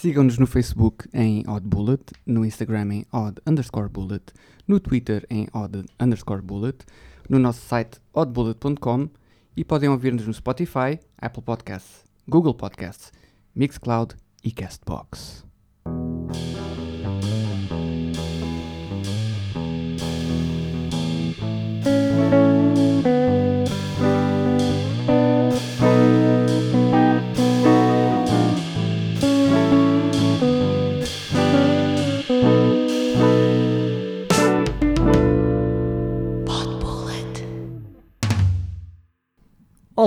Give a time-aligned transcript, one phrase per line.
[0.00, 4.32] Sigam-nos no Facebook em Odd Bullet, no Instagram em Odd underscore Bullet,
[4.66, 6.86] no Twitter em Odd underscore Bullet,
[7.28, 9.10] no nosso site oddbullet.com
[9.54, 13.12] e podem ouvir-nos no Spotify, Apple Podcasts, Google Podcasts,
[13.54, 15.44] Mixcloud e Castbox.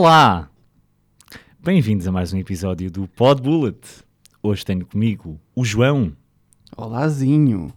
[0.05, 0.49] Olá!
[1.63, 3.79] Bem-vindos a mais um episódio do Pod Bullet.
[4.43, 6.11] Hoje tenho comigo o João,
[6.75, 7.73] Olazinho!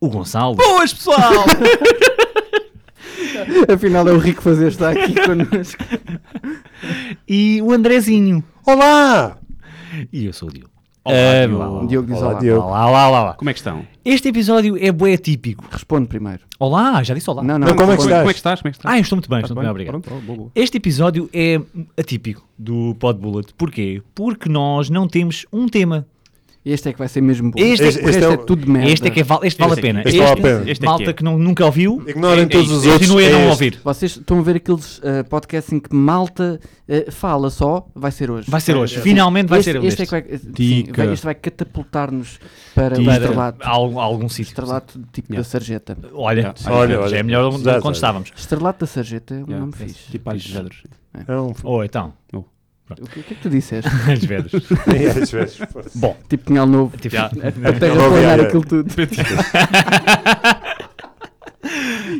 [0.00, 1.44] o Gonçalo Boas, pessoal!
[3.72, 5.84] Afinal é o Rico fazer estar aqui connosco.
[7.28, 8.42] e o Andrezinho.
[8.66, 9.38] Olá!
[10.12, 10.77] E eu sou o Diogo.
[11.08, 11.62] Olá, Ah, Diogo.
[11.64, 12.40] olá, Diogo diz Olá, olá.
[12.40, 12.66] Diogo.
[12.68, 13.34] Olá, olá, olá, olá.
[13.34, 13.86] Como é que estão?
[14.04, 15.64] Este episódio é bué típico.
[15.70, 16.40] Responde primeiro.
[16.58, 17.42] Olá, já disse olá.
[17.42, 18.12] Não, não, Não, como é que responde.
[18.12, 18.20] estás?
[18.20, 18.60] Como é que estás?
[18.60, 18.94] Como é que estás?
[18.94, 20.00] Ah, eu estou muito bem, estou muito bem, obrigado.
[20.00, 20.50] Pronto, oh, boa, boa.
[20.54, 21.60] Este episódio é
[21.98, 23.52] atípico do Pod Bullet.
[23.56, 24.02] Porquê?
[24.14, 26.06] Porque nós não temos um tema.
[26.70, 27.58] Este é que vai ser mesmo bom.
[27.58, 28.90] Este é- Este, este é, é tudo de merda.
[28.90, 30.02] Este é que é val- este vale a Este é pena.
[30.04, 30.70] este vale a pena.
[30.70, 31.12] Este é malta que é.
[31.14, 32.94] que não, nunca ouviu, Ignorem É- é todos os outros.
[33.08, 33.50] continue a é não este.
[33.50, 33.80] ouvir.
[33.84, 37.86] Vocês estão a ver aqueles uh, podcasts em que malta uh, fala só?
[37.94, 38.50] Vai ser hoje.
[38.50, 38.96] Vai ser hoje.
[38.96, 39.00] é.
[39.00, 41.04] Finalmente vai este, ser um este é vai, sim, Dica.
[41.04, 42.38] vai- este vai catapultar-nos
[42.74, 43.58] para o Para estrelato.
[43.66, 44.50] algum, algum sítio.
[44.50, 45.42] Estrelato tipo Yeah.
[45.42, 45.98] da sarjeta.
[46.12, 47.16] Olha, Olha, olha.
[47.16, 48.32] é melhor do que quando estávamos.
[48.36, 50.10] Estrelato da sarjeta é um nome fixe.
[50.10, 50.30] Tipo.
[50.30, 51.52] É um...
[51.64, 52.12] Ou então,
[52.90, 53.90] O que, o que é que tu disseste?
[54.10, 54.52] as vedras.
[54.94, 55.58] é, às vezes.
[55.94, 56.96] Bom, tipo Pinhal Novo.
[56.96, 57.26] tipo, Já.
[57.26, 58.88] A terra planar yeah, aquilo tudo.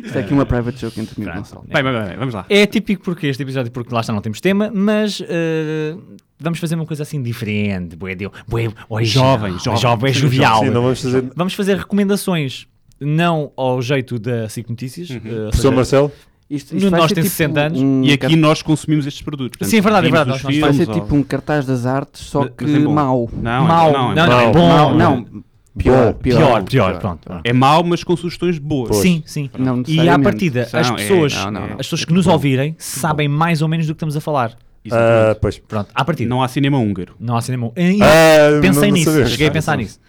[0.03, 1.33] Isto é aqui uma private joke entre mim e.
[1.33, 1.63] Gonçalo.
[1.67, 2.45] Bem, bem, bem, vamos lá.
[2.49, 5.95] é típico porque este episódio, porque lá está, não temos tema, mas eh,
[6.39, 7.95] vamos fazer uma coisa assim diferente.
[7.95, 9.81] Bué, deu, bué, original, Jovem, jovem.
[9.81, 10.59] jovem, é jovial.
[10.59, 11.31] Sim, não vamos fazer.
[11.35, 12.67] Vamos fazer recomendações,
[12.99, 15.09] não ao jeito da SIC Notícias.
[15.09, 15.15] Uhum.
[15.15, 16.11] ou Professor seja, Marcelo?
[16.49, 19.21] Isto, No- vai nós ser tem tipo 60 anos um E aqui nós consumimos estes
[19.21, 19.67] produtos.
[19.67, 21.85] Sim, é verdade, é verdade, nós- nós- vai ser filmes, tipo ou- um cartaz das
[21.85, 22.91] artes, só que é bom.
[22.91, 23.29] mau.
[23.31, 24.53] Não, mau, é- não, não, não, é é bom.
[24.53, 24.67] bom.
[24.67, 25.25] Mau, não.
[25.77, 26.37] Pior, pior.
[26.39, 27.29] Pior, pior, pronto.
[27.43, 28.97] É mau, mas com sugestões boas.
[28.97, 29.49] Sim, sim.
[29.57, 31.67] Não E à partida, Não, as é, pessoas, não, não, não.
[31.73, 34.57] as pessoas que nos ouvirem sabem mais ou menos do que estamos a falar.
[34.83, 35.39] Exatamente.
[35.41, 35.59] pois.
[35.59, 36.27] Pronto, à partida.
[36.29, 37.13] Não há cinema húngaro.
[37.19, 37.71] Não há cinema.
[37.77, 39.25] E- Ah, pensei não- não nisso, sabia.
[39.27, 39.83] cheguei a pensar Pronto.
[39.85, 39.99] nisso.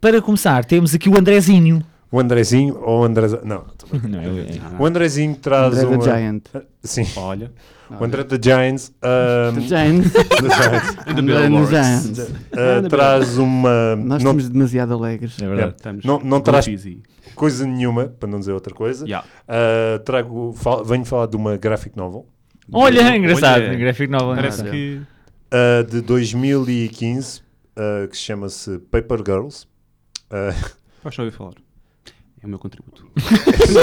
[0.00, 1.82] Para começar, temos aqui o Andrezinho.
[2.16, 3.26] O Andrezinho ou o André.
[3.44, 3.64] Não.
[4.08, 5.98] Não, eu- Ah, O Andrezinho traz André uma.
[5.98, 6.42] the Giant.
[6.82, 7.06] Sim.
[7.16, 7.52] Olha.
[8.00, 8.92] O André the Giants.
[9.02, 10.02] ah, The Giant.
[10.10, 10.94] the Giants.
[11.04, 12.32] The André Bill the Lawrence.
[12.52, 13.94] Ah, traz uma.
[13.96, 15.36] Nós não, estamos demasiado alegres.
[15.40, 15.74] É verdade.
[15.76, 17.02] Estamos Não- não traz- busy.
[17.34, 19.04] coisa nenhuma, para não dizer outra coisa.
[19.04, 19.26] Yeah.
[19.46, 22.26] Ah, trago, fal- venho falar de uma graphic novel
[22.72, 23.62] Olha, engraçado.
[23.62, 24.34] Olha, Gráfico novo.
[24.34, 25.00] Parece que...
[25.52, 27.42] ah, de 2015
[27.76, 29.66] ah, que se chama-se Paper Girls.
[30.30, 30.52] Ah,
[31.04, 31.52] Vais só ouvir falar.
[32.46, 33.04] É o meu contributo.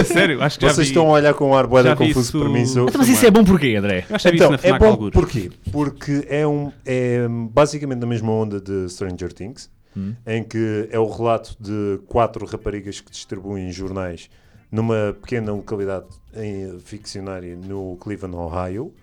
[0.06, 0.94] Sério, acho que vocês vi.
[0.94, 2.66] estão a olhar com um ar boeda confuso isso- para mim.
[2.66, 4.06] Sou, Então, mas isso é bom porquê, André?
[4.10, 5.52] Eu acho que Então, na é bom porquê?
[5.70, 10.16] Porque é, um, é basicamente da mesma onda de Stranger Things, Hum.
[10.26, 14.30] em que é o relato de quatro raparigas que distribuem jornais
[14.72, 18.94] numa pequena localidade em, ficcionária no Cleveland, Ohio.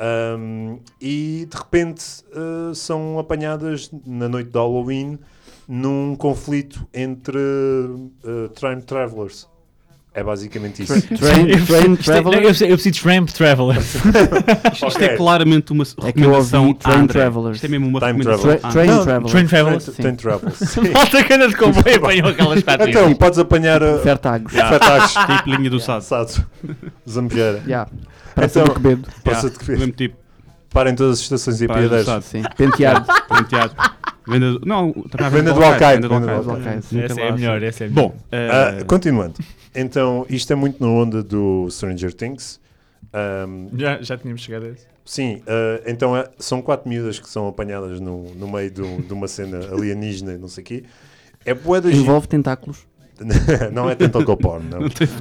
[0.00, 5.18] Um, e de repente uh, são apanhadas na noite de Halloween
[5.68, 9.46] num conflito entre uh, time travelers.
[10.16, 10.94] É basicamente isso.
[11.18, 12.38] Train, Eu- train é- Traveler.
[12.38, 13.78] Eu preciso eu preciso de Tramp Traveler.
[14.72, 17.06] Isto é claramente uma É recomendação à Train.
[17.08, 17.56] Travelers.
[17.56, 18.62] Isto é mesmo uma Time recomendação Travelers.
[18.62, 18.94] Tra train André.
[18.94, 19.30] Não, Traveler.
[19.32, 19.84] Train Travelers.
[19.96, 20.76] Time travelers.
[21.32, 22.88] Anda de comboio apanhou aquelas quatro.
[22.88, 24.52] Então, podes apanhar uh, Fertagos.
[24.52, 25.14] fetagos.
[25.38, 25.98] Tipo linha do Sado.
[25.98, 26.46] Assado.
[27.10, 27.60] Zambujeira.
[27.66, 27.90] Yeah.
[28.36, 29.08] Praça Então- do Quebedo.
[29.24, 29.78] Praça Yeah, de Quevedo.
[29.80, 30.16] Mesmo tipo,
[30.70, 32.04] Parem todas as estações e piadeiros.
[32.06, 32.22] Sado.
[32.22, 32.42] Sim.
[32.56, 33.06] Penteado.
[33.28, 33.74] penteado.
[34.26, 34.66] Venda do...
[34.66, 35.60] Não, também Venda do.
[35.60, 35.76] Nunca
[36.70, 37.32] Essa é a sei.
[37.32, 38.08] melhor, essa é a melhor.
[38.08, 39.34] Bom, Ah, eh, continuando.
[39.74, 42.60] Então, isto é muito na onda do Stranger Things.
[43.12, 44.86] Ahm, Já, já tínhamos chegado a isso.
[45.04, 49.12] sim, ah, então é- são quatro miúdas que são apanhadas no, no meio do- de
[49.12, 50.84] uma cena alienígena e não sei o quê.
[51.44, 52.86] É bué Envolve tentáculos.
[53.72, 54.80] não é tentacle porn, não.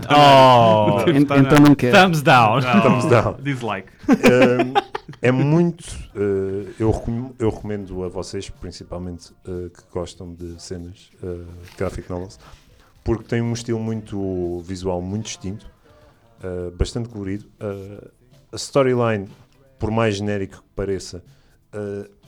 [0.09, 1.95] Oh, En- Está então não quero.
[1.97, 2.59] thumbs down.
[2.81, 3.35] Thumbs down.
[3.43, 3.87] Dislike.
[4.09, 4.73] Ahm,
[5.21, 5.85] é muito.
[6.15, 11.45] ah, eu, recom- eu recomendo a vocês, principalmente ah, que gostam de cenas ah,
[11.77, 12.39] graphic novels,
[13.03, 15.69] porque tem um estilo muito visual, muito distinto,
[16.43, 17.45] ah, bastante colorido.
[18.51, 19.27] A storyline,
[19.79, 21.23] por mais genérico que pareça,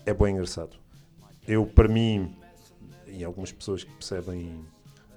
[0.06, 0.76] é bem engraçado.
[1.48, 2.36] Eu, para mim,
[3.08, 4.66] e algumas pessoas que percebem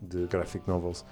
[0.00, 1.04] de graphic novels,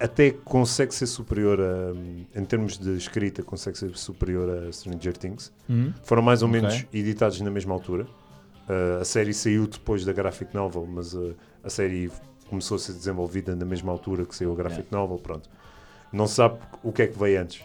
[0.00, 5.52] até consegue ser superior a, em termos de escrita, consegue ser superior a Stranger Things.
[5.70, 5.92] Hum?
[6.02, 8.04] Foram mais ou menos editados na mesma altura.
[8.68, 12.10] Uh, a série saiu depois da graphic novel, mas uh, a série
[12.48, 15.48] começou a ser desenvolvida na mesma altura que saiu a graphic novel, pronto.
[16.12, 17.64] Não se sabe o que é que veio antes.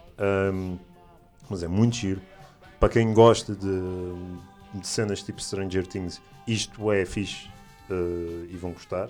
[0.53, 0.77] Um,
[1.49, 2.21] mas é muito giro.
[2.79, 3.81] Para quem gosta de,
[4.73, 7.49] de cenas tipo Stranger Things, isto é fixe
[7.89, 9.09] uh, e vão gostar.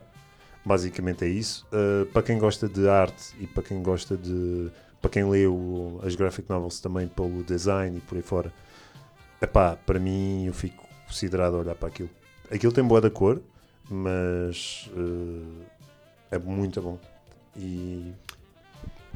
[0.67, 1.65] Basicamente é isso.
[1.71, 4.69] Uh, para quem gosta de arte e para quem gosta de.
[5.01, 8.51] para quem leu as graphic novels também pelo design e por aí fora,
[9.41, 12.09] epá, para mim eu fico considerado a olhar para aquilo.
[12.51, 13.41] Aquilo tem boa da cor,
[13.89, 15.63] mas uh,
[16.29, 16.99] é muito bom.
[17.55, 18.11] E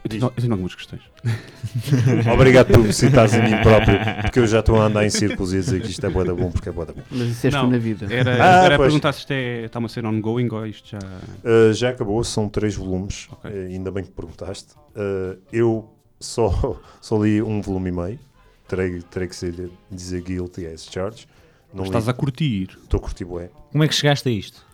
[0.04, 1.02] Eu tenho, eu tenho algumas questões.
[2.34, 5.54] Obrigado por me citares a mim próprio, porque eu já estou a andar em círculos
[5.54, 7.02] e a dizer que isto é boa da bom porque é boa da bom.
[7.12, 8.08] Mas isso és tu Não, na vida.
[8.12, 10.98] Era, Ah, era a perguntar se isto é, está uma cena ongoing ou isto já.
[10.98, 13.52] Uh, já acabou, são três volumes, Ok.
[13.52, 14.74] uh, ainda bem que perguntaste.
[14.96, 18.20] Uh, eu só, só li um volume e meio,
[18.68, 21.28] terei, terei que ser, dizer guilty as charged.
[21.74, 22.70] Não Estás a curtir.
[22.84, 23.50] Estou a curtir bué.
[23.72, 24.66] Como é que chegaste a isto?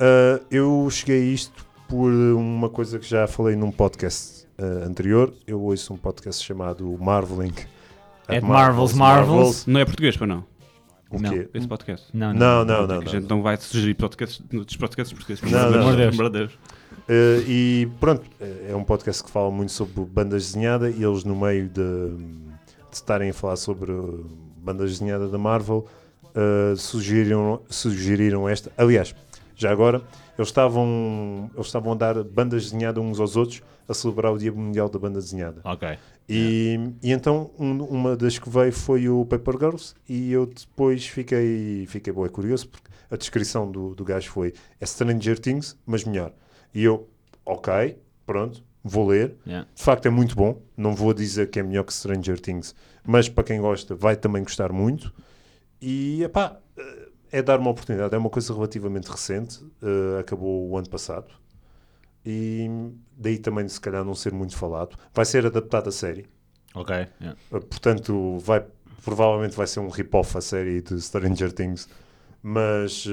[0.00, 5.32] Uh, eu cheguei a isto por uma coisa que já falei num podcast uh, anterior.
[5.46, 7.52] Eu ouço um podcast chamado Marveling.
[8.28, 9.66] At Marvels Marvels.
[9.66, 10.44] Não é português, para não?
[11.10, 11.30] O Não.
[11.30, 11.48] quê?
[11.54, 12.06] Esse podcast.
[12.12, 12.86] Não, Não, não, É não.
[12.86, 13.06] que a não.
[13.20, 15.50] gente não vai sugerir podcasts, dos podcasts portugueses.
[15.50, 15.88] Não, não.
[15.88, 16.52] amor de Deus.
[16.52, 18.22] Uh, e pronto,
[18.68, 22.92] é um podcast que fala muito sobre bandas desenhadas e eles no meio de, de
[22.92, 23.90] estarem a falar sobre
[24.58, 25.86] bandas desenhadas da Marvel
[26.24, 28.70] uh, sugeriram, sugeriram esta.
[28.76, 29.14] Aliás,
[29.58, 30.02] já agora,
[30.38, 34.52] eles estavam, eles estavam a dar bandas desenhadas uns aos outros a celebrar o Dia
[34.52, 35.60] Mundial da Banda Desenhada.
[35.64, 35.98] Ok.
[36.28, 41.06] E, e então um- uma das que veio foi o Paper Girls e eu depois
[41.06, 46.04] fiquei, fiquei bem curioso porque a descrição do, do gajo foi é Stranger Things, mas
[46.04, 46.32] melhor.
[46.74, 47.08] E eu,
[47.46, 49.36] ok, pronto, vou ler.
[49.46, 49.66] Yeah.
[49.74, 53.28] De facto é muito bom, não vou dizer que é melhor que Stranger Things, mas
[53.28, 55.12] para quem gosta vai também gostar muito.
[55.80, 60.76] E epá, eh, é dar uma oportunidade, é uma coisa relativamente recente, eh, acabou o
[60.76, 61.26] ano passado.
[62.24, 62.68] E
[63.16, 64.96] daí também se calhar não ser muito falado.
[65.14, 66.26] Vai ser adaptado a série.
[66.74, 66.94] Ok.
[67.20, 67.38] yeah.
[67.50, 68.64] Uh, Portanto, vai,
[69.04, 71.88] provavelmente vai ser um rip-off a série de Stranger Things.
[72.42, 73.06] Mas,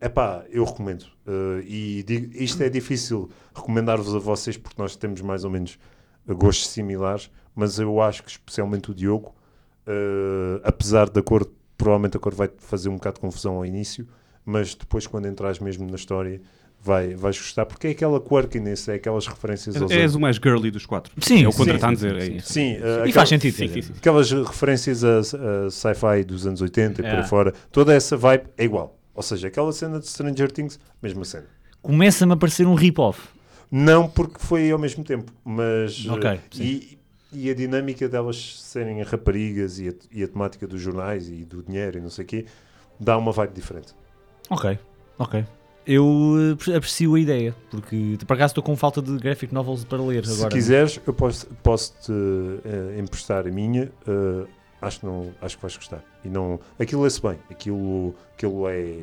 [0.00, 1.04] é pá, eu recomendo.
[1.26, 5.78] Uh, e digo- isto é difícil recomendar-vos a vocês porque nós temos mais ou menos
[6.26, 7.30] uh, gostos similares.
[7.54, 9.34] Mas eu acho que, especialmente o Diogo,
[9.86, 11.46] uh, apesar da cor,
[11.82, 14.06] provavelmente a cor vai fazer um bocado de confusão ao início.
[14.44, 16.40] Mas depois, quando entrares mesmo na história,
[16.80, 17.64] vai, vais gostar.
[17.66, 21.12] Porque é aquela quirkiness, é aquelas referências aos És o mais girly dos quatro.
[21.20, 22.16] Sim, é o contra a sim, dizer.
[22.16, 22.52] é sim, isso.
[22.52, 23.54] Sim, uh, E faz sentido.
[23.54, 23.92] Sim, sim.
[23.96, 27.16] Aquelas referências a, a sci-fi dos anos 80 e por É.
[27.20, 28.98] aí fora, toda essa vibe é igual.
[29.14, 31.46] Ou seja, aquela cena de Stranger Things, mesma cena.
[31.80, 33.20] Começa-me a parecer um rip-off.
[33.70, 36.06] Não porque foi ao mesmo tempo, mas.
[36.08, 36.62] Ok, sim.
[36.62, 36.98] e,
[37.32, 41.62] e a dinâmica delas serem raparigas e a, e a temática dos jornais e do
[41.62, 42.46] dinheiro e não sei o quê,
[43.00, 43.94] dá uma vibe diferente.
[44.50, 44.78] Ok.
[45.18, 45.44] Ok.
[45.86, 46.06] Eu
[46.52, 50.00] eh, pre- aprecio a ideia, porque por acaso estou com falta de graphic novels para
[50.00, 50.50] ler Se agora.
[50.54, 52.12] quiseres, eu posso, posso te
[52.64, 53.90] eh, emprestar a minha.
[54.06, 54.46] eh,
[54.80, 56.04] acho, que não, acho que vais gostar.
[56.24, 57.36] E não, aquilo lê-se bem.
[57.50, 58.94] Aquilo, aquilo é.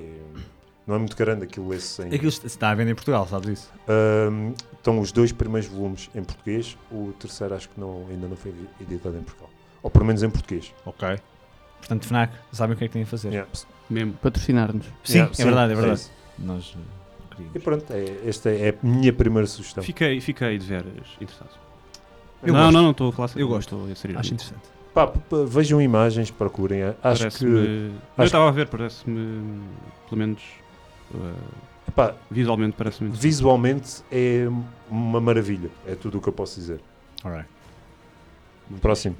[0.90, 2.08] Não é muito grande, aquilo sem.
[2.08, 3.72] Aquilo est- está à venda em Portugal, sabes isso?
[3.88, 8.36] Ahm, estão os dois primeiros volumes em português, o terceiro acho que não, ainda não
[8.36, 8.52] foi
[8.82, 9.52] editado em Portugal.
[9.84, 10.74] Ou pelo menos em português.
[10.84, 11.20] Ok.
[11.78, 13.30] Portanto, FNAC, sabem o que é que têm a fazer.
[13.30, 13.48] Yeah.
[13.88, 14.14] Mesmo.
[14.14, 14.86] Patrocinar-nos.
[15.04, 15.82] Sim, Yeah, é verdade, é isso.
[15.82, 16.10] verdade.
[16.40, 17.56] Nós eh, queríamos.
[17.56, 19.84] E pronto, é, esta é a minha primeira sugestão.
[19.84, 21.52] Fiquei, fiquei de veras interessado.
[22.42, 22.74] Eu não, gosto.
[22.74, 23.30] não, não, estou a falar.
[23.36, 23.76] Eu gosto.
[23.92, 24.62] A ser Acho interessante.
[24.94, 25.12] Pá,
[25.48, 26.82] vejam imagens, procurem.
[27.04, 29.62] Acho que Eu acho- estava a ver, parece-me.
[30.10, 30.42] Pelo menos.
[31.14, 33.10] Uh, pá, visualmente, parece-me.
[33.10, 33.28] interessante.
[33.28, 34.48] visualmente é
[34.90, 35.70] uma maravilha.
[35.88, 36.80] É tudo o que eu posso dizer.
[37.24, 37.50] Alright.
[38.82, 39.16] Próximo.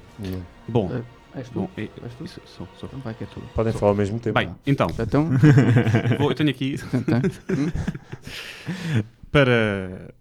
[0.68, 1.02] Bom,
[1.34, 1.60] És tu?
[1.60, 2.24] bom é, És tu?
[2.24, 2.88] isso, sou, sou.
[2.88, 3.40] Então vai que é tu.
[3.54, 4.38] Podem falar ao mesmo tempo.
[4.38, 5.28] Bem, então, Então,
[6.18, 7.20] vou- eu tenho aqui então,
[9.30, 10.14] para.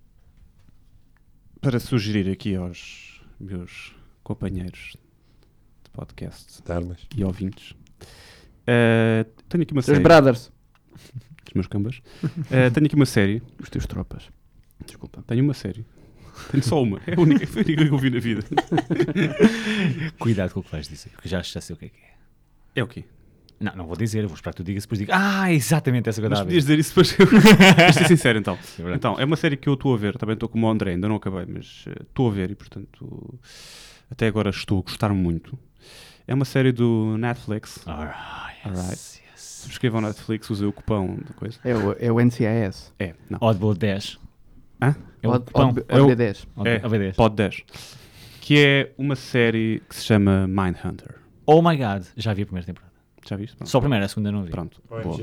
[1.61, 4.95] Para sugerir aqui aos meus companheiros
[5.83, 6.99] de podcast De armas.
[7.17, 7.71] e ouvintes.
[7.71, 9.99] uh, tenho aqui uma os série.
[9.99, 10.51] brothers.
[11.49, 11.97] Os meus cambas.
[12.23, 13.41] Uh, tenho aqui uma série.
[13.61, 14.29] Os teus tropas.
[14.85, 15.23] Desculpa.
[15.27, 15.85] Tenho uma série.
[16.51, 17.01] Tenho só uma.
[17.05, 18.43] É a única, foi a única que eu vi na vida.
[20.17, 22.09] Cuidado com o que vais dizer, porque já, já sei o que é que é.
[22.75, 23.03] É o quê?
[23.59, 26.29] Não, não vou dizer, vou esperar que tu digas, depois digo, ah, exatamente essa eu
[26.29, 27.11] Mas podias dizer isso depois.
[27.19, 28.57] Vou ser sincero então.
[28.79, 28.93] É.
[28.93, 30.17] Então, é uma série que eu estou a ver.
[30.17, 33.37] Também estou como o André, ainda não acabei, mas eh, estou a ver e, portanto,
[34.09, 35.59] até agora estou a gostar muito.
[36.25, 37.85] É uma série do Netflix.
[37.85, 38.91] Alright, Alright.
[38.91, 39.21] yes.
[39.39, 41.59] Subscrevam Netflix, usei o cupão da coisa.
[41.63, 42.93] É o, é o NCIS.
[42.99, 43.37] É, não.
[43.41, 44.19] Oddball 10.
[44.81, 44.95] Hã?
[45.21, 45.73] É o cupom.
[45.87, 46.47] É o- OD10.
[46.55, 46.79] Odd- É.
[46.79, 47.15] OB10.
[47.15, 47.63] Pod 10.
[48.41, 51.15] Que é uma série que se chama Mindhunter.
[51.45, 52.93] Oh my god, já vi a primeira temporada.
[53.27, 53.55] Já viste?
[53.57, 53.69] Pronto.
[53.69, 54.51] Só a primeira, a segunda não vi.
[54.51, 54.81] Pronto.
[54.89, 55.17] Boa.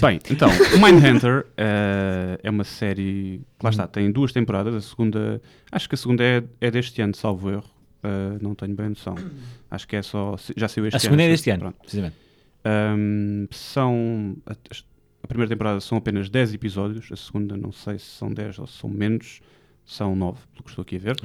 [0.00, 4.74] Bem, então, o Mindhunter eh, é uma série que lá está, tem duas temporadas.
[4.74, 5.40] A segunda,
[5.72, 7.64] acho que a segunda é, é deste ano, salvo erro.
[8.02, 9.14] Eh, não tenho bem noção.
[9.70, 10.36] Acho que é só.
[10.56, 11.32] Já saiu este A segunda é ano.
[11.34, 11.78] deste ano, Pronto.
[11.80, 12.16] precisamente.
[12.64, 14.36] Ahm, são.
[14.46, 14.52] A,
[15.22, 18.66] a primeira temporada são apenas 10 episódios, a segunda não sei se são 10 ou
[18.66, 19.40] se são menos,
[19.84, 21.16] são 9, pelo que estou aqui a ver.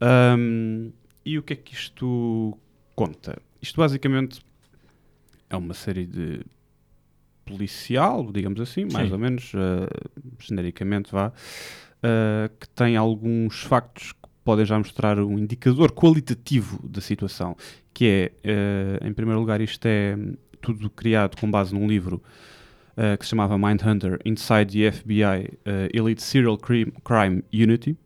[0.00, 0.90] Ahm,
[1.24, 2.56] e o que é que isto
[2.94, 3.36] conta?
[3.60, 4.40] Isto basicamente
[5.50, 6.40] é uma série de
[7.44, 9.12] policial, digamos assim, mais Sim.
[9.12, 9.88] ou menos, ah,
[10.38, 11.32] genericamente vá,
[12.02, 17.56] ah, que tem alguns factos que podem já mostrar um indicador qualitativo da situação,
[17.92, 20.16] que é, ah, em primeiro lugar, isto é
[20.60, 22.22] tudo criado com base num livro
[22.96, 27.96] ah, que se chamava Mindhunter Inside the FBI ah, Elite Serial Crime, Crime Unity.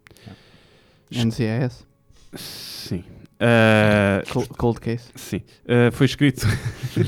[1.10, 1.86] NCIS.
[2.34, 3.04] Sim.
[3.40, 5.10] Ah, Cold, cold Case.
[5.14, 5.40] sim.
[5.68, 6.44] Ah, foi escrito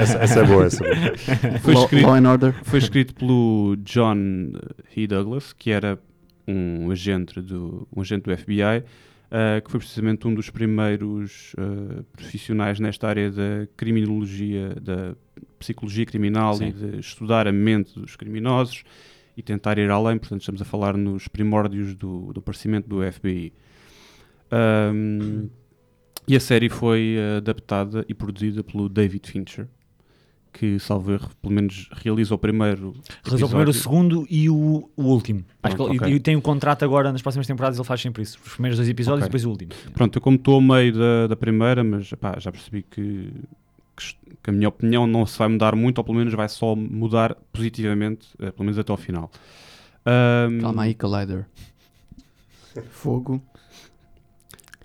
[0.00, 1.58] essa, essa é boa, essa é boa.
[1.60, 2.54] Foi escrito- Law and Order.
[2.64, 4.52] foi escrito pelo John
[4.96, 5.06] E.
[5.06, 5.98] Douglas, que era
[6.46, 8.84] um agente do, um agente do FBI,
[9.30, 15.14] ah, que foi precisamente um dos primeiros ah, profissionais nesta área da criminologia, da
[15.58, 16.68] psicologia criminal Sim.
[16.68, 18.84] e de estudar a mente dos criminosos
[19.36, 20.18] e tentar ir além.
[20.18, 23.52] Portanto, estamos a falar nos primórdios do, do aparecimento do FBI.
[24.50, 25.48] Ahm,
[26.28, 29.66] e a série foi ah, adaptada e produzida pelo David Fincher,
[30.52, 32.94] que, salvo erro, pelo menos realiza o primeiro.
[33.24, 35.44] Realizou o primeiro, o segundo e o, o último.
[35.62, 38.22] Acho que Pronto, ele, e tem um contrato agora nas próximas temporadas, ele faz sempre
[38.22, 38.38] isso.
[38.44, 39.26] Os primeiros dois episódios Ok.
[39.26, 39.72] e depois o último.
[39.94, 43.32] Pronto, eu como estou a meio da, da primeira, mas epá, já percebi que,
[43.96, 46.76] que, que a minha opinião não se vai mudar muito, ou pelo menos vai só
[46.76, 49.30] mudar positivamente, eh, pelo menos até ao final.
[50.04, 51.46] Ahm, Calma aí, Collider.
[52.90, 53.42] Fogo.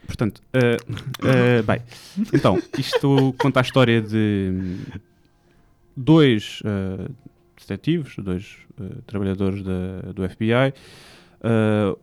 [0.05, 0.77] Portanto, eh,
[1.25, 1.81] eh, bem,
[2.33, 4.79] então, isto conta a história de
[5.97, 7.09] dois eh,
[7.59, 10.51] detetives, dois eh, trabalhadores da- do FBI,
[11.41, 11.95] eh,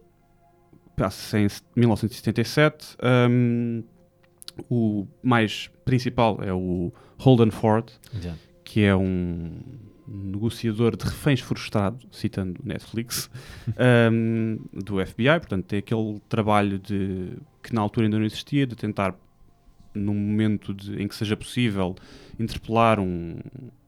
[0.96, 1.46] passa-se em
[1.76, 2.96] 1977.
[3.30, 3.82] hum,
[4.70, 8.38] o mais principal é o Holden Ford, Exato.
[8.64, 9.50] que é um
[10.06, 13.28] negociador de reféns frustrado, citando Netflix,
[14.12, 15.40] um, do FBI.
[15.40, 17.32] Portanto, tem aquele trabalho de
[17.62, 19.14] que na altura ainda não existia, de tentar,
[19.94, 21.94] num momento de- em que seja possível,
[22.38, 23.36] interpelar um,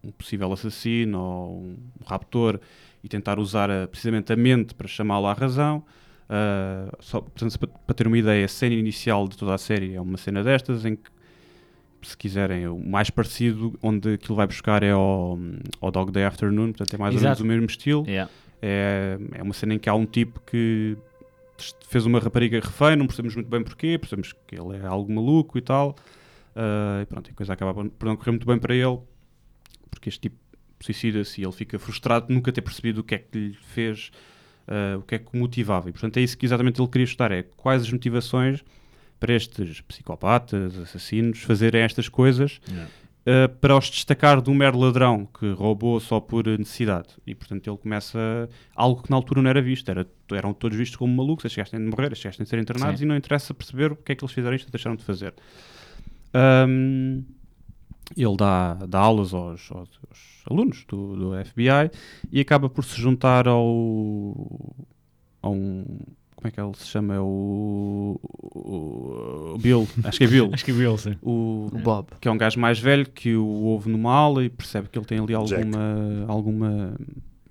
[0.05, 2.61] um possível assassino ou um raptor
[3.03, 5.83] e tentar usar a- precisamente a mente para chamá-lo à razão.
[6.29, 9.95] Uh, só, portanto, para, para ter uma ideia, a cena inicial de toda a série
[9.95, 11.11] é uma cena destas em que
[12.03, 15.39] se quiserem, o mais parecido onde aquilo vai buscar é ao,
[15.81, 17.43] ao Dog Day Afternoon, portanto é mais ou menos Exato.
[17.43, 18.05] o mesmo estilo.
[18.07, 18.31] Yeah.
[18.63, 20.97] É, é uma cena em que há um tipo que
[21.89, 25.57] fez uma rapariga refém, não percebemos muito bem porquê, percebemos que ele é algo maluco
[25.59, 25.97] e tal.
[26.55, 28.99] Ah, e pronto, a coisa acaba por não correr muito bem para ele,
[29.91, 30.37] porque este tipo
[30.81, 34.11] suicida-se e ele fica frustrado de nunca ter percebido o que é que lhe fez,
[34.67, 35.89] ah, o que é que o motivava.
[35.89, 38.65] E portanto é isso que exatamente ele queria estudar, é quais as motivações
[39.19, 42.91] para estes psicopatas, assassinos, fazerem estas coisas Yeah.
[43.27, 47.09] Uh, para os destacar de um mero ladrão que roubou só por necessidade.
[47.27, 50.97] E portanto ele começa algo que na altura não era visto, era, eram todos vistos
[50.97, 53.05] como malucos, estes gajos têm de morrer, estes gajos têm de ser internados Sim.
[53.05, 55.35] e não interessa perceber o que é que eles fizeram isto deixaram de fazer.
[56.35, 57.25] Um,
[58.17, 61.91] ele dá, dá aulas aos, aos- aos alunos do, do FBI
[62.31, 64.87] e acaba por se juntar ao
[65.43, 65.85] a um
[66.47, 67.15] como é que ele se chama?
[67.15, 70.51] É o, o- o Bill, acho que é Bill.
[70.53, 71.17] Acho que viu ele, sim.
[71.23, 72.09] O, O Bob.
[72.21, 75.07] que é um gajo mais velho que o ouve numa aula e percebe que ele
[75.07, 75.55] tem ali Jack.
[75.65, 76.95] alguma alguma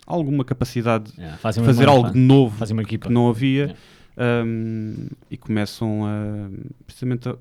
[0.08, 1.38] alguma capacidade de Yeah.
[1.40, 3.08] Fazem uma- fazer algo de novo Fazem uma equipa.
[3.08, 3.76] que não havia
[4.18, 4.46] Yeah.
[4.48, 6.50] um, e começam a
[6.86, 7.34] precisamente a,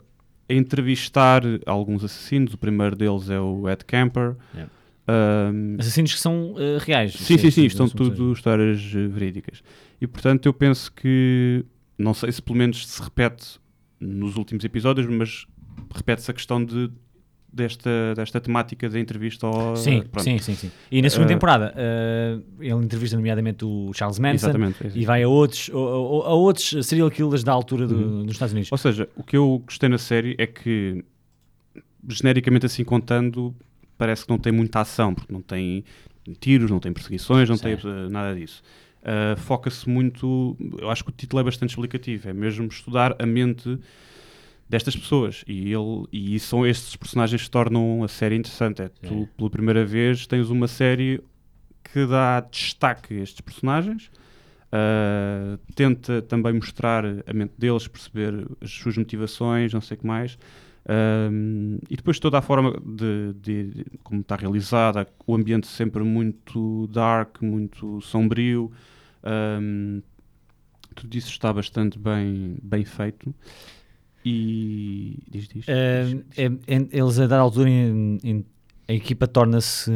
[0.48, 4.72] a entrevistar alguns assassinos o primeiro deles é o Ed Camper Yeah.
[5.06, 7.12] Um, Assassinos que são eh, reais.
[7.12, 9.62] Sim, sim, sim, Assuntos- tudo histórias eh, verídicas.
[10.00, 11.64] E portanto eu penso que,
[11.98, 13.58] não sei se pelo menos se repete
[14.00, 15.46] nos últimos episódios, mas
[15.94, 16.90] repete-se a questão de,
[17.52, 19.76] desta, desta temática da entrevista ao.
[19.76, 20.24] Sim, pronto.
[20.24, 20.70] sim, sim, sim.
[20.90, 24.84] E na segunda Eh, temporada eh, ele entrevista nomeadamente o Charles Manson Exatamente.
[24.84, 24.98] é isso.
[24.98, 25.78] e vai a outros, a, a-
[26.30, 28.22] a outros serial killers da altura do- Uhum.
[28.24, 28.72] dos Estados Unidos.
[28.72, 31.04] Ou seja, o que eu gostei na série é que,
[32.08, 33.54] genericamente assim contando,
[33.96, 35.84] parece que não tem muita ação, porque não tem
[36.40, 37.88] tiros, não tem perseguições, não tem Sim.
[37.88, 38.62] eh, nada disso.
[39.02, 43.26] Uh, Foca-se muito, eu acho que o título é bastante explicativo, é mesmo estudar a
[43.26, 43.78] mente
[44.66, 48.80] destas pessoas e, ele, e são estes personagens que tornam a série interessante.
[48.80, 49.28] É, tu, Sim.
[49.36, 51.20] pela primeira vez, tens uma série
[51.92, 54.10] que dá destaque a estes personagens,
[54.72, 60.06] uh, tenta também mostrar a mente deles, perceber as suas motivações, não sei o que
[60.06, 60.38] mais.
[60.86, 66.02] Um, e depois toda a forma de, de- de como está realizada, o ambiente sempre
[66.02, 68.70] muito dark, muito sombrio.
[69.24, 70.02] Um,
[70.94, 73.34] tudo isso está bastante bem, bem feito.
[74.24, 75.18] E.
[75.30, 75.64] Diz, diz.
[75.68, 78.44] Eh, diz, é- é- eles a dar altura em- em-
[78.88, 79.90] a equipa torna-se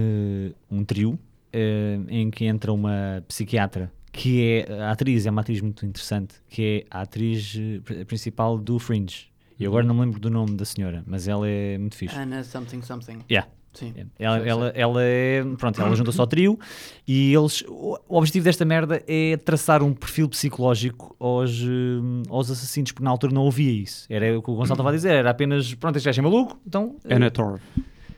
[0.71, 1.18] um trio
[1.52, 6.35] eh, em que entra uma psiquiatra que é a atriz, é uma atriz muito interessante,
[6.49, 9.28] que é a atriz eh, pri- principal do Fringe.
[9.59, 12.17] E agora não me lembro do nome da senhora, mas ela é muito fixe.
[12.17, 13.19] Ana something something.
[13.31, 13.49] Yeah.
[13.75, 13.93] Sim.
[14.19, 15.45] Ela, ela, ela é.
[15.57, 16.59] Pronto, ela junta-se ao trio
[17.07, 17.62] e eles.
[17.69, 23.05] O o objetivo desta merda é traçar um perfil psicológico aos, hum, aos assassinos, porque
[23.05, 24.07] na altura não havia isso.
[24.11, 25.75] Era o que o Gonçalo estava a dizer, era apenas.
[25.75, 26.97] Pronto, este gajo é maluco, então.
[27.05, 27.61] eh, Anna Torv.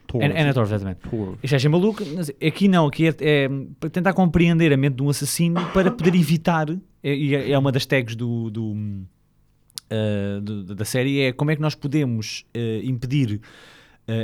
[0.07, 0.25] Torv.
[0.25, 1.01] Ana Ana Torv, exatamente.
[1.43, 2.03] Este gajo é maluco.
[2.47, 6.15] Aqui não, aqui é, é para tentar compreender a mente de um assassino para poder
[6.15, 6.71] evitar.
[7.03, 8.75] é- E é, é uma das tags do, do,
[10.43, 13.41] do- da série: é como é que nós podemos ah, impedir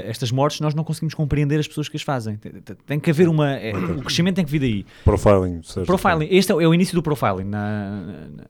[0.06, 2.38] estas mortes nós não conseguimos compreender as pessoas que as fazem.
[2.86, 3.50] Tem, que haver uma.
[3.54, 4.86] é, o crescimento tem que vir daí.
[5.04, 5.62] Profiling.
[5.62, 5.86] certo?
[5.86, 8.00] Profiling, este é, o- é o início do profiling na-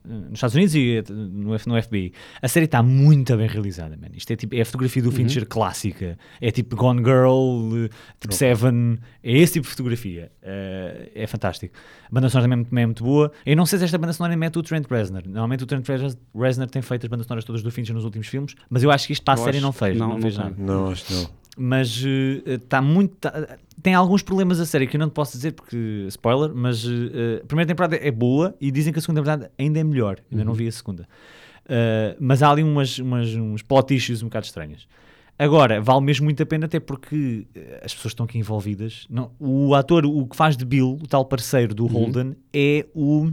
[0.03, 2.13] na- nos Estados Unidos e eh, no, F- no FBI.
[2.41, 4.07] A série está muito bem realizada, man.
[4.15, 6.17] Isto é, tipo, é a fotografia do Fincher clássica.
[6.41, 7.89] É tipo Gone Girl, eh,
[8.19, 8.97] tipo Seven.
[9.23, 10.31] É esse tipo de fotografia.
[10.41, 11.75] Eh, é fantástico.
[12.09, 13.31] A banda sonora também é muito, também é muito boa.
[13.45, 15.23] Eu não sei se esta banda sonora mete o Trent Reznor.
[15.25, 18.27] Normalmente o Trent Rez- Reznor tem feito as bandas sonoras todas do Fincher nos últimos
[18.27, 19.97] filmes, mas eu acho que isto para a série acho não fez.
[19.97, 21.26] Não, não, não fez nada Não, acho que não.
[21.57, 22.03] Mas
[22.45, 23.15] está muito.
[23.17, 26.83] tá- tem alguns problemas a série que eu não te posso dizer porque spoiler, mas
[26.85, 30.17] eh, a primeira temporada é boa e dizem que a segunda temporada ainda é melhor.
[30.31, 31.07] Ainda não vi a segunda.
[31.69, 34.87] Eh, mas há ali umas, umas, uns plot issues um bocado estranhas.
[35.39, 39.05] Agora, vale mesmo muito a pena, até porque eh, as pessoas estão aqui envolvidas.
[39.09, 43.31] Não, o ator, o que faz de Bill, o tal parceiro do Holden, é o.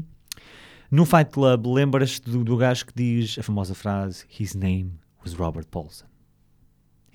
[0.91, 4.93] No Fight Club, lembras-te do, do gajo que diz a famosa frase: His name
[5.25, 6.05] was Robert Paulson.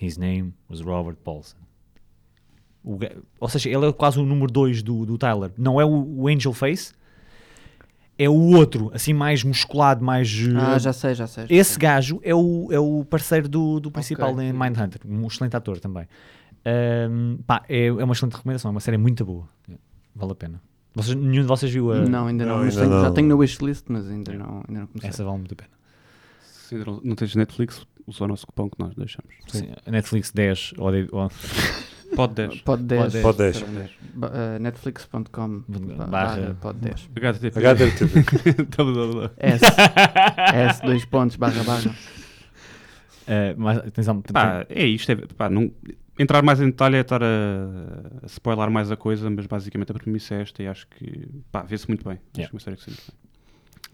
[0.01, 1.57] His name was Robert Paulson.
[2.83, 2.97] O
[3.39, 5.51] ou seja, ele é quase o número 2 do, do Tyler.
[5.57, 5.89] Não é o,
[6.21, 6.93] o Angel Face,
[8.17, 10.29] é o outro, assim mais musculado, mais.
[10.55, 11.45] Ah, uh, já sei, já sei.
[11.47, 11.79] já Esse sei.
[11.81, 14.45] gajo é o, é o parceiro do, do principal Ok.
[14.45, 16.07] em Mindhunter, um excelente ator também.
[16.65, 19.47] Ahm, pá, é, é uma excelente recomendação, é uma série muito boa.
[20.15, 20.61] Vale a pena.
[20.95, 21.99] Vocês, nenhum de vocês viu a.
[21.99, 22.57] Não, ainda não.
[22.57, 23.13] Não, mas ainda tenho- Já não.
[23.13, 25.09] tenho na wishlist, mas ainda não, ainda não comecei.
[25.09, 25.69] Essa vale muito a pena.
[26.41, 29.31] Se não, não tens Netflix, usa o nosso cupom que nós deixamos.
[29.47, 31.29] Sim, a Netflix 10 ou, de- ou-
[32.15, 32.61] Pode 10.
[32.61, 33.01] Pod 10.
[33.13, 33.57] Pod Pode 10.
[33.57, 37.07] Serão ba- eh, Netflix.com Barra- barra pod 10.
[37.15, 37.59] HTTP.
[37.67, 39.31] HTTP.
[39.37, 39.63] S.
[40.53, 41.95] S, dois pontos, barra, barra.
[43.27, 45.11] Eh, mas algum- Pá, é isto.
[45.11, 45.71] É, pá, não,
[46.17, 47.27] entrar mais em detalhe é estar a,
[48.23, 51.61] a spoiler mais a coisa, mas basicamente a premissa é esta e acho que pá,
[51.61, 52.13] vê-se muito bem.
[52.13, 52.49] Acho Yeah.
[52.49, 53.29] que é uma série que se vê muito bem.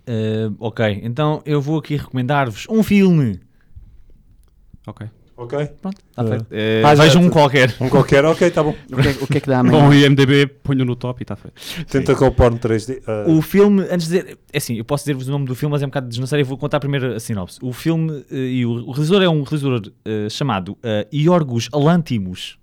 [0.08, 3.40] Eh, ok, então eu vou aqui recomendar-vos um filme.
[4.88, 5.08] Ok.
[5.38, 5.68] Ok.
[5.82, 6.46] Pronto, está feito.
[6.50, 7.76] Eh, ah, já- vejam um qualquer.
[7.82, 8.74] Um qualquer, ok, tá bom.
[8.90, 9.90] O que, é, o que é que dá Bom, amanhã?
[9.90, 11.60] o IMDB ponho no top e está feito.
[11.88, 13.02] Tentacle Porn 3D.
[13.06, 15.74] ah, O filme, antes de dizer, é assim, eu posso dizer-vos o nome do filme,
[15.74, 17.60] mas é um bocado desnecessário, eu vou contar primeiro a sinopse.
[17.62, 22.58] O filme eh, e o, o realizador é um realizador eh, chamado eh, Iorgos Lantimos.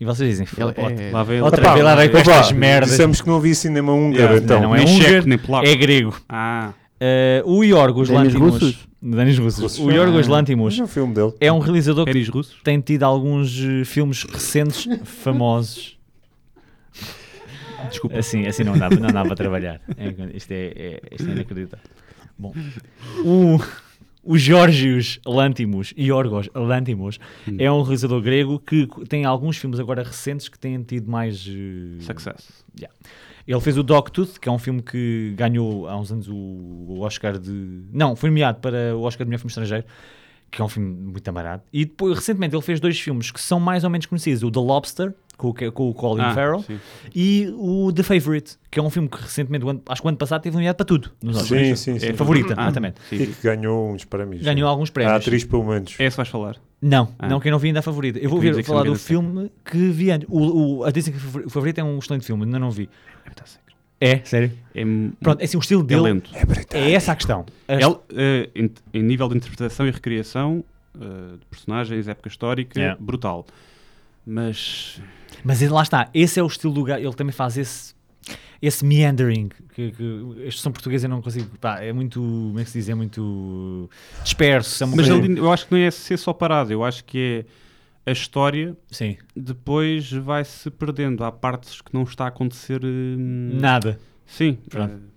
[0.00, 2.90] E vocês dizem, Ele "Outra- é- Lá vem outra vez lá vem com estas merdas.
[2.90, 4.60] Dissemos que não havia cinema húngaro, Yeah, então.
[4.60, 5.66] não, não é húngaro.
[5.68, 6.14] É grego.
[6.28, 6.72] Ah,
[7.44, 8.86] o Iorgos Lantimos.
[9.04, 9.60] Danis russos.
[9.62, 9.78] Russos.
[9.80, 10.30] O Iorgos Ah.
[10.32, 11.32] Lantimos é um filme dele.
[11.40, 12.56] é um realizador que pênis russos?
[12.64, 15.98] tem tido alguns eh, filmes recentes famosos.
[17.90, 18.18] Desculpa.
[18.18, 19.80] Assim, assim não dá, não dá para trabalhar.
[19.96, 21.84] É, isto, é, é, isto é inacreditável.
[22.38, 22.52] Bom,
[23.24, 23.58] o,
[24.24, 27.56] o Georgios Lantimos, Iorgos Lantimos, Hum.
[27.58, 31.46] é um realizador grego que tem alguns filmes agora recentes que têm tido mais...
[31.46, 32.64] eh, Success.
[33.46, 37.38] Ele fez o Dogtooth, que é um filme que ganhou há uns anos o, Oscar
[37.38, 37.82] de...
[37.92, 39.84] Não, foi nomeado para o Oscar de melhor filme estrangeiro,
[40.50, 41.62] que é um filme muito amarado.
[41.72, 44.42] E depois, recentemente, ele fez dois filmes que são mais ou menos conhecidos.
[44.42, 46.78] O The Lobster, com, o- com o Colin Ah, Farrell, sim.
[47.14, 50.40] e o The Favourite, que é um filme que recentemente, acho que o ano passado,
[50.42, 51.10] teve nomeado para tudo.
[51.22, 51.80] Nos Oscars.
[51.80, 52.06] Sim, sim, sim.
[52.06, 52.96] É favorita, Ah, exatamente.
[53.10, 53.32] sim, E sim.
[53.32, 54.42] que ganhou uns prémios.
[54.42, 55.16] Ganhou alguns A prémios.
[55.16, 55.96] atriz, pelo menos.
[55.98, 56.56] É esse vais falar.
[56.86, 57.28] Não, Ah.
[57.28, 58.18] não, quem não vi ainda é a favorita.
[58.18, 60.28] Eu vou que falar do filme que vi antes.
[60.30, 62.88] O, o, a dizem que o favorito é um excelente filme, ainda não vi.
[63.24, 63.64] É muito sério.
[64.00, 64.52] É, sério?
[64.74, 64.82] É,
[65.20, 66.30] Pronto, é assim, o estilo é dele lento.
[66.34, 67.46] É é essa a questão.
[67.66, 70.62] As- Ele, eh, em, em nível de interpretação e recriação
[71.00, 73.00] eh, de personagens, época histórica, Yeah.
[73.00, 73.46] brutal.
[74.26, 75.00] Mas
[75.42, 77.93] Mas ele- lá está, esse é o estilo do gajo, ele também faz esse,
[78.62, 80.02] esse meandering, que, que
[80.44, 82.94] a expressão portuguesa eu não consigo, pá, é muito, como é que se diz, é
[82.94, 83.90] muito
[84.22, 87.46] disperso, é Mas ele- eu acho que não é ser só parado, eu acho que
[88.06, 91.24] é a história Sim, depois vai-se perdendo.
[91.24, 92.80] Há partes que não está a acontecer.
[92.84, 93.98] hum, nada.
[94.26, 94.58] Sim.
[94.68, 95.14] Pronto.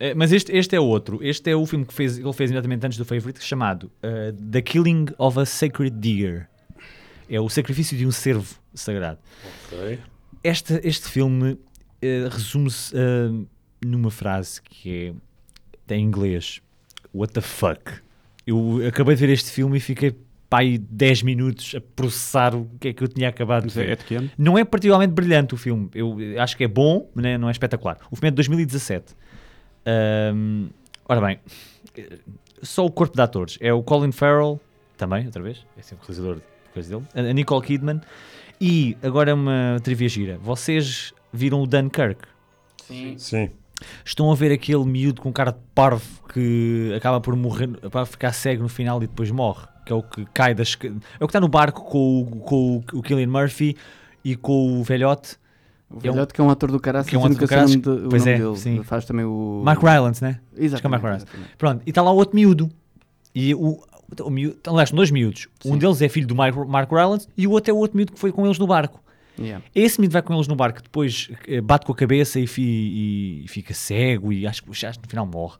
[0.00, 1.18] Eh, Mas este, este é outro.
[1.20, 4.62] Este é o filme que fez, ele fez imediatamente antes do Favorite, chamado eh, The
[4.62, 6.48] Killing of a Sacred Deer.
[7.28, 9.18] É o sacrifício de um cervo sagrado.
[9.72, 9.98] Ok.
[10.44, 11.58] Este, este filme
[12.02, 13.46] eh, resume-se eh,
[13.84, 15.14] numa frase que
[15.88, 16.60] é em inglês:
[17.14, 17.92] What the fuck?
[18.46, 20.16] Eu acabei de ver este filme e fiquei
[20.48, 23.94] pá, aí 10 minutos a processar o que é que eu tinha acabado de é,
[23.94, 23.98] ver.
[24.10, 24.30] é?
[24.38, 25.90] Não é particularmente brilhante o filme.
[25.94, 27.98] Eu acho que é bom, mas não é- é espetacular.
[28.10, 29.14] O filme é de 2017.
[29.86, 30.68] Ahm,
[31.06, 31.38] ora bem,
[31.96, 32.18] eh,
[32.62, 33.58] só o corpo de atores.
[33.60, 34.60] É o Colin Farrell,
[34.96, 35.64] também, outra vez.
[35.76, 37.04] É sempre o realizador de coisas dele.
[37.14, 38.00] A a Nicole Kidman.
[38.60, 40.38] E agora uma trivia gira.
[40.38, 42.20] Vocês viram o Dunkirk?
[42.86, 43.14] Sim.
[43.18, 43.50] Sim.
[44.04, 48.32] Estão a ver aquele miúdo com cara de parvo que acaba por morrer, para ficar
[48.32, 49.66] cego no final e depois morre.
[49.86, 50.76] Que é o que cai das.
[50.82, 50.88] É
[51.24, 53.76] o que está no barco com, o- com o, o Killian Murphy
[54.24, 55.36] e com o velhote.
[55.88, 57.44] O É um- velhote que é um ator do caraças, que é um ator do
[57.44, 58.56] o caraças, de- o pois nome é, dele.
[58.56, 58.82] sim.
[58.82, 59.62] Faz também o...
[59.64, 60.40] Mark Rylance, né?
[60.56, 60.90] Exatamente.
[60.90, 61.24] Mark Rylance.
[61.26, 61.56] exatamente.
[61.56, 62.68] Pronto, e está lá outro miúdo.
[63.34, 63.80] E o,
[64.22, 65.46] o miúdo, aliás, são dois miúdos.
[65.64, 65.78] Um Sim.
[65.78, 68.18] deles é filho do Mark, Mark Rylance e o outro é o outro miúdo que
[68.18, 69.00] foi com eles no barco.
[69.38, 69.64] Yeah.
[69.74, 73.42] Esse miúdo vai com eles no barco, depois eh, bate com a cabeça e, fi-
[73.44, 75.58] e fica cego e acho, que- acho que no final morre.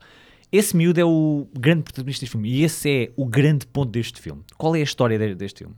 [0.50, 4.20] Esse miúdo é o grande protagonista deste filme e esse é o grande ponto deste
[4.20, 4.42] filme.
[4.56, 5.74] Qual é a história de- deste filme?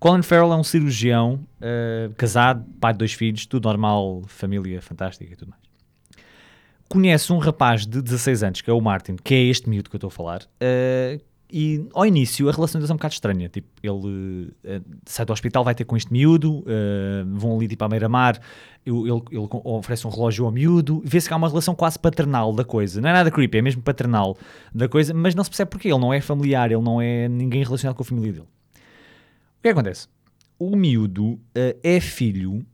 [0.00, 5.32] Colin Farrell é um cirurgião, eh, casado, pai de dois filhos, tudo normal, família fantástica
[5.32, 5.62] e tudo mais.
[6.88, 9.96] Conhece um rapaz de 16 anos, que é o Martin, que é este miúdo que
[9.96, 11.20] eu estou a falar, eh,
[11.56, 13.48] e ao início a relação deles é um bocado estranha.
[13.48, 17.84] Tipo, ele eh, sai do hospital, vai ter com este miúdo, eh, vão ali tipo
[17.84, 18.40] à beira-mar,
[18.84, 22.64] ele, ele- oferece um relógio ao miúdo, vê-se que há uma relação quase paternal da
[22.64, 23.00] coisa.
[23.00, 24.36] Não é nada creepy, é mesmo paternal
[24.74, 27.62] da coisa, mas não se percebe porque ele não é familiar, ele não é ninguém
[27.62, 28.46] relacionado com a família dele.
[28.46, 30.08] O que é acontece?
[30.58, 32.66] O miúdo eh, é filho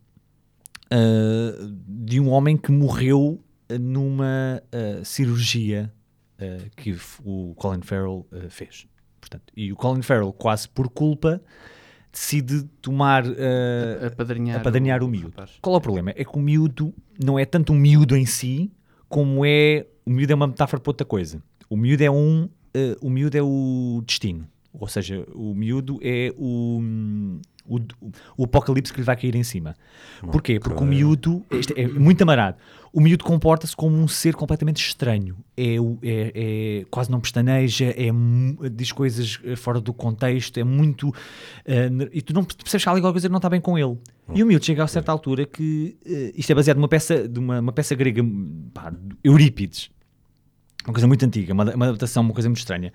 [1.86, 3.40] de um homem que morreu
[3.80, 4.60] numa
[5.04, 5.92] cirurgia
[6.40, 8.87] eh, que o Colin Farrell eh, fez.
[9.20, 11.40] Portanto, e o Colin Farrell, quase por culpa,
[12.12, 15.29] decide tomar eh, Apadrinhar, apadrinhar o miúdo.
[15.31, 15.59] rapaz.
[15.61, 16.11] Qual é o problema?
[16.16, 18.72] É que o miúdo não é tanto um miúdo em si,
[19.09, 19.87] como é.
[20.05, 21.42] O miúdo é uma metáfora para outra coisa.
[21.68, 22.48] O miúdo é um.
[22.74, 24.46] eh, o miúdo é o destino.
[24.72, 26.81] Ou seja, o miúdo é o.
[27.70, 27.78] O,
[28.37, 29.74] o apocalipse que lhe vai cair em cima.
[30.33, 30.59] Porquê?
[30.59, 32.56] Porque o miúdo isto é muito amarado.
[32.92, 35.37] O miúdo comporta-se como um ser completamente estranho.
[35.56, 36.33] É, é-
[36.83, 38.11] é- quase não pestaneja, é,
[38.72, 41.12] diz coisas eh, fora do contexto, é muito.
[41.92, 43.96] ner- e tu não percebes que há alguma coisa que não está bem com ele.
[44.35, 45.96] E o miúdo chega a certa altura que.
[46.04, 48.22] eh, isto é baseado numa peça, de uma, uma peça grega,
[48.74, 49.90] pá, de Eurípides.
[50.85, 52.92] Uma coisa muito antiga, uma, uma adaptação, uma coisa muito estranha.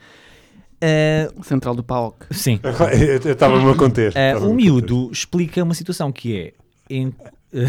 [0.81, 2.25] Eh, Central do PAOC.
[2.31, 2.59] sim.
[3.25, 4.15] Eu estava-me a conter.
[4.15, 6.53] Eh, estava-me o miúdo explica uma situação que é.
[6.89, 7.13] em-
[7.53, 7.65] eh,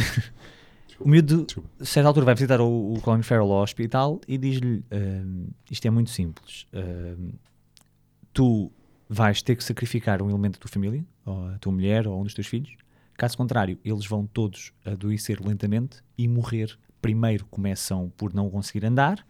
[0.99, 1.47] o miúdo,
[1.81, 4.83] a certa altura, vai visitar o, o Colin Farrell ao hospital e diz-lhe:
[5.71, 6.66] Isto é muito simples.
[8.33, 8.71] tu
[9.09, 12.25] vais ter que sacrificar um elemento da tua família, ou a tua mulher, ou um
[12.25, 12.75] dos teus filhos.
[13.16, 16.77] Caso contrário, eles vão todos adoecer lentamente e morrer.
[17.01, 19.25] Primeiro começam por não conseguir andar,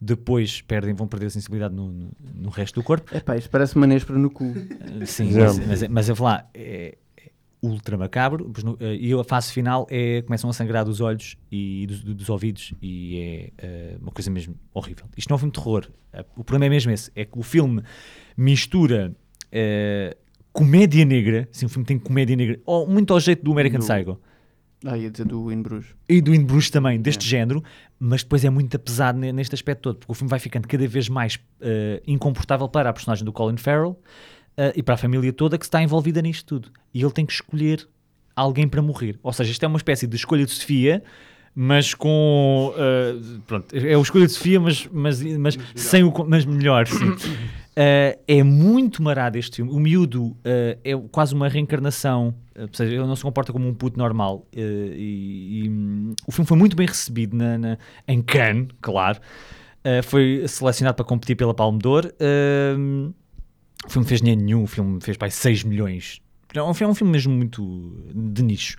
[0.00, 3.14] depois perdem, vão perder a sensibilidade no, no- no resto do corpo.
[3.14, 4.44] Epá, isto parece uma nespra no cu.
[4.44, 7.30] Uh, Sim, mas, mas, mas eu vou lá, é, é
[7.60, 8.52] ultra macabro.
[8.64, 12.28] no- eh, E a fase final é começam a sangrar dos olhos e dos, dos
[12.28, 15.06] ouvidos, e é eh, uma coisa mesmo horrível.
[15.16, 15.88] Isto não é um filme de terror.
[16.12, 17.82] Eh, O problema é mesmo esse: é que o filme
[18.36, 19.14] mistura
[19.50, 20.16] eh,
[20.52, 23.86] comédia negra, sim, o filme tem comédia negra, ou muito ao jeito do American Do-
[23.86, 24.20] Psycho.
[24.84, 25.88] Ah, ia dizer do In Bruges.
[26.08, 27.28] E do In Bruges também, deste É.
[27.28, 27.62] género,
[27.98, 30.86] mas depois é muito pesado ne- neste aspecto todo, porque o filme vai ficando cada
[30.86, 34.00] vez mais eh, incomportável para a personagem do Colin Farrell
[34.56, 36.70] eh, e para a família toda que está envolvida nisto tudo.
[36.94, 37.88] E ele tem que escolher
[38.36, 39.18] alguém para morrer.
[39.22, 41.02] Ou seja, isto é uma espécie de escolha de Sofia,
[41.56, 42.72] mas com.
[42.76, 43.16] eh,
[43.48, 46.12] pronto, é a escolha de Sofia, mas, mas, mas, sem o.
[46.24, 47.16] Mas melhor, sim.
[47.80, 49.70] Eh, é muito marado este filme.
[49.70, 53.68] O miúdo eh, é quase uma reencarnação, eh, ou seja, ele não se comporta como
[53.68, 54.44] um puto normal.
[54.52, 59.20] e, e, hum, o filme foi muito bem recebido na, na- em Cannes, claro.
[60.02, 62.12] Foi selecionado para competir pela Palme d'Or.
[62.18, 62.74] Eh,
[63.86, 66.20] o filme fez dinheiro nenhum, o filme fez para 6 milhões.
[66.52, 68.76] É um, é um filme mesmo muito de nicho.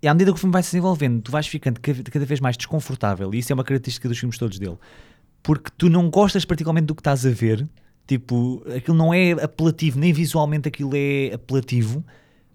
[0.00, 2.38] E à medida que o filme vai se desenvolvendo, tu vais ficando cada, cada vez
[2.40, 4.78] mais desconfortável, e isso é uma característica dos filmes todos dele
[5.44, 7.68] porque tu não gostas particularmente do que estás a ver,
[8.06, 12.02] tipo, aquilo não é apelativo, nem visualmente aquilo é apelativo,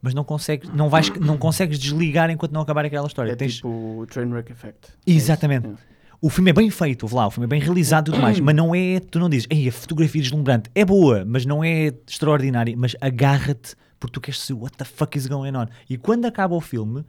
[0.01, 3.31] mas não consegues, não vais, não consegues desligar enquanto não acabar aquela história.
[3.31, 4.89] É Tens- tipo o Trainwreck Effect.
[5.05, 5.67] Exatamente.
[5.67, 5.73] É.
[6.19, 8.55] O filme é bem feito, lá, o filme é bem realizado e tudo mais, mas
[8.55, 11.93] não é, tu não dizes, ei, a fotografia é deslumbrante, é boa, mas não é
[12.07, 15.67] extraordinária, mas agarra-te porque tu queres saber what the fuck is going on.
[15.89, 17.05] E quando acaba o filme,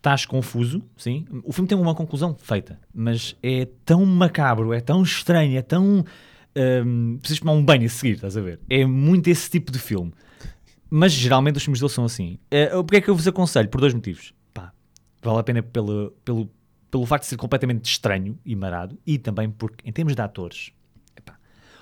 [0.00, 1.26] estás confuso, sim.
[1.44, 6.04] O filme tem uma conclusão feita, mas é tão macabro, é tão estranho, é tão.
[6.84, 8.58] hum, precisas tomar um banho a seguir, estás a ver?
[8.68, 10.12] É muito esse tipo de filme.
[10.88, 12.38] Mas geralmente os filmes dele são assim.
[12.50, 13.68] Eh, Porque é que eu vos aconselho?
[13.68, 14.34] Por dois motivos.
[14.52, 14.72] Pá,
[15.22, 16.50] vale a pena pelo, pelo,
[16.90, 20.72] pelo facto de ser completamente estranho e marado, e também porque, em termos de atores,
[21.16, 21.38] epá,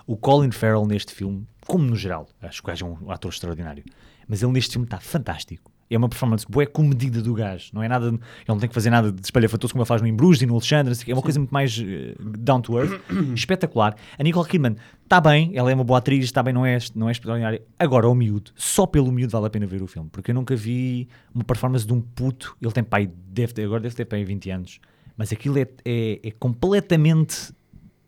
[0.07, 3.85] o Colin Farrell neste filme, como no geral, acho que é um ator extraordinário,
[4.26, 5.70] mas ele neste filme está fantástico.
[5.90, 7.70] É uma performance boa comedida do gajo.
[7.72, 10.09] Não é nada, ele não tem que fazer nada de espalhafatoso como ele faz no
[10.09, 10.94] Embrujo e no Alexandre.
[11.07, 13.01] É uma coisa muito mais eh, down to earth,
[13.35, 13.96] espetacular.
[14.18, 17.09] A Nicole Kidman está bem, ela é uma boa atriz, está bem, não é, não
[17.09, 17.62] é extraordinária.
[17.79, 20.55] Agora, o miúdo, só pelo miúdo vale a pena ver o filme, porque eu nunca
[20.55, 22.57] vi uma performance de um puto.
[22.61, 24.81] Ele tem pai, deve ter, agora deve ter pai 20 anos,
[25.16, 27.53] mas aquilo é, é, é completamente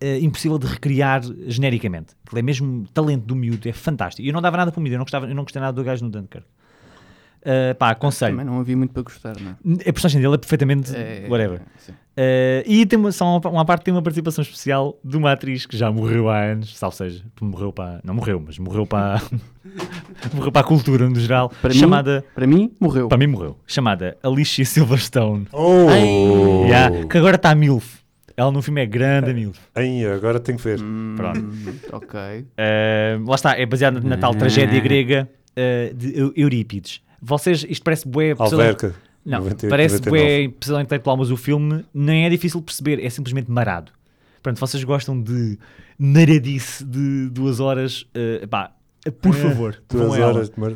[0.03, 2.15] eh, impossível de recriar genericamente.
[2.25, 4.25] Aquilo é mesmo talento do miúdo, é fantástico.
[4.25, 5.75] E eu não dava nada para o miúdo, eu não, gostava, eu não gostei nada
[5.75, 6.47] do gajo no Dunkirk.
[7.43, 8.37] Uh, pá, aconselho.
[8.37, 9.89] Também não havia muito para gostar, não é?
[9.89, 11.63] A personagem dele é perfeitamente É, whatever.
[11.79, 11.93] sim.
[11.93, 15.65] Uh, e tem uma, só uma, uma parte tem uma participação especial de uma atriz
[15.65, 18.01] que já morreu há anos, salvo seja, morreu para.
[18.05, 19.23] Não morreu, mas morreu para.
[20.35, 21.51] morreu para a cultura no geral.
[21.63, 22.25] Para mim- chamada.
[22.35, 23.09] Para mim, morreu.
[23.09, 23.57] Para mim morreu.
[23.67, 25.47] Chamada Alicia Silverstone.
[25.53, 25.87] Oh!
[26.67, 28.01] Yeah, que agora está a MILF.
[28.37, 29.59] Ela no filme é grande a MILF.
[29.75, 30.81] Ai, agora tenho que ver.
[30.81, 31.45] Hum, Pronto.
[31.93, 32.19] Ok.
[32.21, 37.01] Uh, lá está, é baseada na tal tragédia grega uh, de Eu- Eurípides.
[37.21, 38.35] Vocês, isto parece bué.
[38.39, 38.95] Alverca.
[39.25, 40.11] Não, 98, parece 99.
[40.11, 43.93] bué impressão intelectual, mas o filme nem é difícil de perceber, é simplesmente marado.
[44.43, 45.59] Portanto, vocês gostam de
[45.99, 48.03] naradice de duas horas,
[48.43, 48.73] uh, pá,
[49.21, 50.27] por É, favor, Duas ela.
[50.35, 50.73] horas de mar...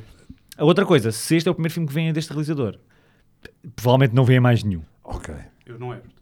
[0.58, 2.78] A outra coisa, se este é o primeiro filme que vem deste realizador,
[3.74, 4.82] provavelmente não vem mais nenhum.
[5.02, 5.34] Ok.
[5.66, 6.14] Eu não é, portanto.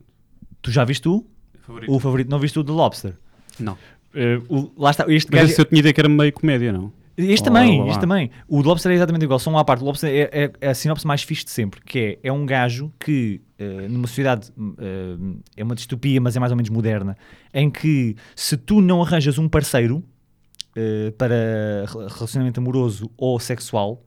[0.63, 1.27] Tu já viste o?
[1.61, 1.93] Favorito.
[1.93, 3.15] O favorito, não viste o The Lobster?
[3.59, 3.73] Não.
[4.15, 5.61] Uh, o- lá está, este Mas gajo...
[5.61, 6.93] eu tinha ideia que era meio comédia, não?
[7.31, 7.91] Este também, lá, lá.
[7.91, 8.31] este também.
[8.49, 9.83] O Lobster é exatamente igual, só uma à parte.
[9.83, 12.45] O Lobster é, é- é a sinopse mais fixe de sempre, que é, é um
[12.47, 15.17] gajo que, eh, numa sociedade, eh,
[15.57, 17.17] é uma distopia, mas é mais ou menos moderna,
[17.53, 20.03] em que se tu não arranjas um parceiro
[20.75, 24.03] eh, para rela- relacionamento amoroso ou sexual,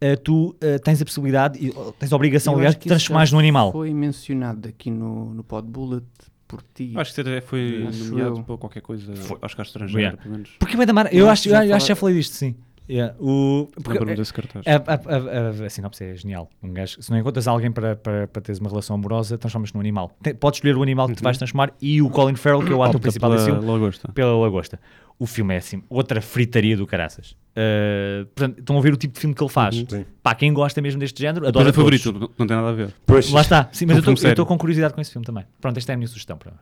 [0.00, 3.38] eh, tu eh, tens a possibilidade, e, tens a obrigação, aliás, de transformares já num
[3.40, 3.72] animal.
[3.72, 6.04] Foi mencionado aqui no, no Pod Bullet
[6.48, 6.92] por ti.
[6.96, 8.42] Acho que até foi Acho nomeado eu.
[8.42, 9.38] para qualquer coisa, Foi.
[9.42, 10.22] acho que à estrangeira, Yeah.
[10.22, 10.50] pelo menos.
[10.58, 11.06] Porque vai dar mar...
[11.12, 12.56] Eu Eu, acho eu, já acho que já falei disto, sim.
[12.90, 13.14] Yeah.
[13.20, 14.64] O, porque- Lembro-me desse cartaz.
[14.66, 16.48] A, a, a, a, a sinopse é genial.
[16.62, 19.80] Um gajo, se não encontras alguém para, para, para teres uma relação amorosa, transformas-te num
[19.82, 20.10] animal.
[20.22, 21.24] Tem- podes escolher o animal que te Uhum.
[21.24, 24.10] vais transformar e o Colin Farrell, que é o ator principal pela desse filme, lagosta.
[24.12, 24.80] pela lagosta.
[25.18, 27.32] O filme é assim, outra fritaria do caraças.
[27.56, 29.76] Uh, portanto, estão a ver o tipo de filme que ele faz.
[29.76, 29.86] Uhum.
[29.88, 30.04] Sim.
[30.22, 32.00] Pá, quem gosta mesmo deste género, Mas adora é todos.
[32.00, 32.94] favorito, não, não tem nada a ver.
[33.04, 33.68] Pois, Lá está.
[33.72, 35.44] Sim, mas Um eu estou com curiosidade com esse filme também.
[35.60, 36.38] Pronto, esta é a minha sugestão.
[36.38, 36.52] Para...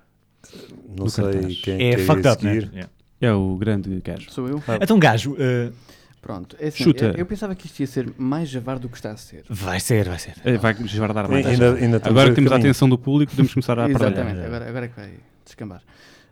[0.88, 1.56] não do sei cartaz.
[1.60, 2.54] quem É é fucked up, né?
[2.54, 2.88] Yeah.
[3.20, 4.30] É o grande gajo.
[4.30, 4.62] Sou eu?
[4.80, 5.72] Então, gajo, uh,
[6.22, 6.56] Pronto.
[6.58, 7.04] É assim, Chuta.
[7.06, 9.44] Eu, eu pensava que isto ia ser mais javar do que está a ser.
[9.48, 10.34] vai ser, vai ser.
[10.44, 11.46] É, Vai desvardar E- mais.
[11.46, 14.46] Ainda, ainda Agora que temos a atenção do público, podemos começar a Exatamente, perder.
[14.46, 15.10] agora, agora é que vai
[15.44, 15.82] descambar.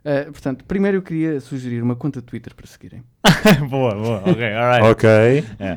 [0.04, 3.02] Uh, portanto, primeiro eu queria sugerir uma conta de Twitter para seguirem.
[3.70, 4.18] boa, boa.
[4.26, 4.86] Ok, alright.
[4.90, 5.08] Ok.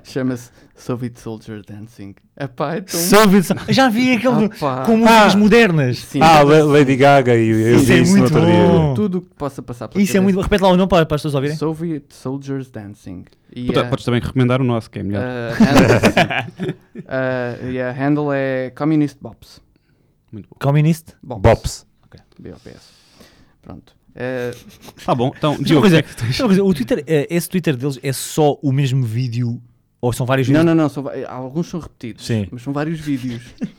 [0.03, 2.13] Chama-se Soviet Soldier Dancing.
[2.37, 2.99] Epá, é tão...
[2.99, 4.49] Soviet- Já vi aquele
[4.85, 5.37] com músicas Ah.
[5.37, 5.99] modernas.
[5.99, 8.85] Sim, Ah, La- Lady Gaga e eu Isso vi é isso no muito outro bom.
[8.87, 8.95] dia.
[8.95, 10.41] tudo o que possa passar pela Isso é muito.
[10.41, 11.55] Repete lá o nome para, para as pessoas ouvirem.
[11.55, 13.23] Soviet Soldiers Dancing.
[13.55, 15.23] E Puta, a- Podes também recomendar o nosso, que é melhor.
[15.23, 19.61] a handle, uh, e a handle é Communist Bops.
[20.33, 20.57] Muito bom.
[20.59, 21.13] Communist?
[21.23, 21.87] Bops.
[22.39, 22.91] B-O-P-S.
[23.61, 23.95] Pronto.
[24.17, 24.57] Uh,
[25.05, 27.99] Tá bom, então, Diogo, coisa, que é que coisa, o Twitter, eh, esse Twitter deles
[28.01, 29.61] é só o mesmo vídeo
[30.01, 30.89] ou são vários não, vídeos não, não.
[30.89, 32.25] São, va- alguns são repetidos.
[32.25, 32.47] Sim.
[32.51, 33.43] Mas são vários vídeos.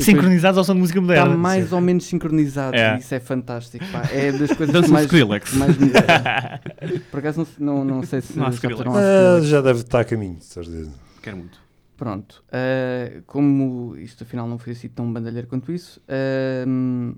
[0.00, 1.36] Sincronizados ou são de música Está moderna?
[1.36, 1.74] mais Sim.
[1.74, 2.80] ou menos sincronizados.
[2.80, 2.96] É.
[2.98, 3.84] Isso é fantástico.
[3.92, 4.02] pá.
[4.10, 5.04] É das coisas Dança que mais.
[5.06, 5.54] Skrillex.
[5.54, 5.90] mais me...
[7.10, 10.36] Por acaso não, não, não sei se Não se Ah, já deve estar a caminho,
[10.36, 10.92] de certeza.
[11.20, 11.60] Quero muito.
[11.96, 12.42] Pronto.
[12.48, 17.14] Uh, como isto afinal não foi assim tão bandalheiro quanto isso, uh,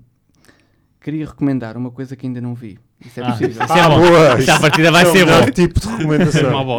[1.05, 2.79] queria recomendar uma coisa que ainda não vi.
[3.05, 3.63] Isso é Ah, possível.
[3.63, 3.99] Isso é bom.
[3.99, 4.39] boa!
[4.39, 5.51] Isso à partida vai é ser bom.
[5.51, 6.75] tipo de Uma recomendação.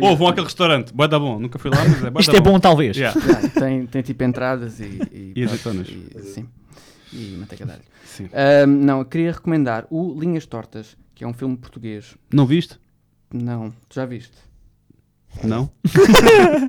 [0.00, 1.38] Ou vão àquele restaurante, bué da bom.
[1.38, 2.96] Nunca fui lá, mas é bué Isto da é bom, talvez.
[2.96, 3.20] Yeah.
[3.20, 4.98] Já, tem, tem tipo entradas e.
[5.12, 5.86] E, E azeitonas.
[6.24, 6.48] sim.
[7.12, 7.82] E manteiga de alho.
[8.04, 8.24] Sim.
[8.24, 12.16] Uh, não, queria recomendar o Linhas Tortas, que é um filme português.
[12.34, 12.76] Não viste?
[13.32, 14.36] Não, tu já viste?
[15.44, 15.70] Não?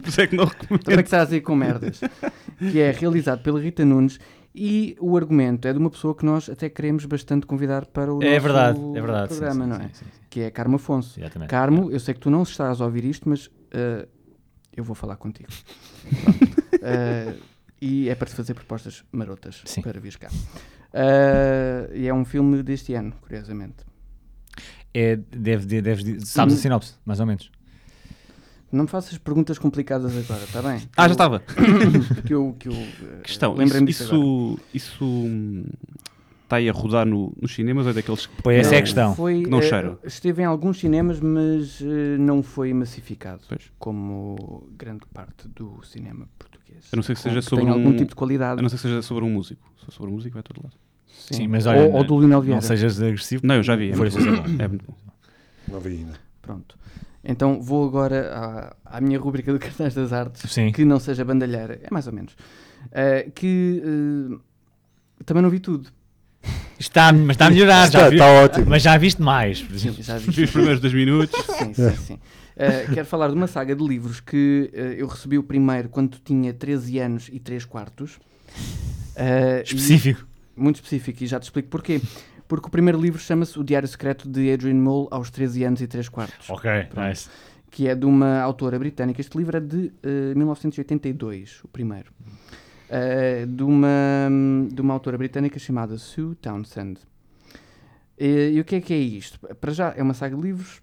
[0.02, 0.84] Por isso é que não recomendo.
[0.84, 2.00] Também que estás aí com merdas.
[2.60, 4.20] que é realizado pela Rita Nunes
[4.54, 8.22] e o argumento é de uma pessoa que nós até queremos bastante convidar para o
[8.24, 9.34] É nosso verdade, é verdade.
[9.34, 9.88] sim, programa, sim, não é?
[9.90, 10.22] sim, sim, sim.
[10.30, 11.20] Que é Carmo Afonso.
[11.20, 11.50] Exatamente.
[11.50, 14.08] Carmo, eu sei que tu não estás a ouvir isto, mas uh,
[14.76, 15.50] eu vou falar contigo.
[16.74, 17.40] Uh,
[17.82, 19.82] e é para te fazer propostas marotas Sim.
[19.82, 20.30] para vir cá.
[20.30, 23.78] Uh, e é um filme deste ano, curiosamente.
[24.94, 27.52] É, deve, deve, deve, sabes a sinopse, mais ou menos.
[28.72, 30.82] Não me faças perguntas complicadas agora, está bem?
[30.96, 31.42] Ah, já estava.
[32.26, 34.62] Que eu, que eu eh, Questão, lembrei-me isso, disso agora.
[34.74, 35.66] isso, isso hum,
[36.44, 38.42] está aí a rodar no, nos cinemas ou é daqueles que...
[38.44, 39.16] Pois essa é a questão.
[39.16, 39.98] Foi, Que não eh, cheiram.
[40.04, 43.72] Esteve em alguns cinemas, mas eh, não foi massificado, Pois.
[43.80, 46.86] como grande parte do cinema português.
[46.92, 48.60] A não ser que seja tem sobre algum um- tipo de qualidade.
[48.60, 49.62] A não ser que seja sobre um músico.
[49.80, 50.76] Se for sobre um músico vai a todo lado.
[51.08, 52.56] Sim, mas olha, ou, ou do Lionel Vieira.
[52.56, 53.46] Não sejas agressivo.
[53.46, 53.92] Não, eu já vi.
[53.92, 54.64] É, Foi muito bom.
[54.64, 54.96] é muito bom.
[55.68, 56.14] Não vi ainda.
[56.42, 56.78] Pronto.
[57.24, 60.72] Então vou agora à, à minha rubrica do Cartaz das Artes, Sim.
[60.72, 62.36] que não seja bandalheira, é mais ou menos.
[62.92, 65.90] Eh, que eh, também não vi tudo.
[66.80, 67.88] Está, mas está a melhorar.
[67.88, 68.66] Está, já vi- está ótimo.
[68.70, 69.62] Mas já viste mais.
[69.62, 70.04] por Sim, exemplo.
[70.04, 70.44] já Vi vi.
[70.46, 71.46] os primeiros dois minutos.
[71.60, 72.20] Sim, sim, sim.
[72.56, 76.54] Eh, quero falar de uma saga de livros que eu recebi o primeiro quando tinha
[76.54, 78.18] 13 anos e 3 quartos.
[79.16, 80.26] Eh, e- Específico.
[80.56, 82.02] muito específico, e já te explico porquê.
[82.50, 85.88] Porque o primeiro livro chama-se O Diário Secreto de Adrian Mole aos 13 anos e
[85.88, 87.30] 3 quartos, Ok, nice.
[87.70, 89.22] que é de uma autora britânica.
[89.22, 92.12] Este livro é de eh, 1982, o primeiro.
[92.90, 94.28] Eh, de, uma,
[94.72, 97.00] de uma autora britânica chamada Sue Townsend.
[98.18, 99.40] E, e o que é que é isto?
[99.62, 100.82] Para já, é uma saga de livros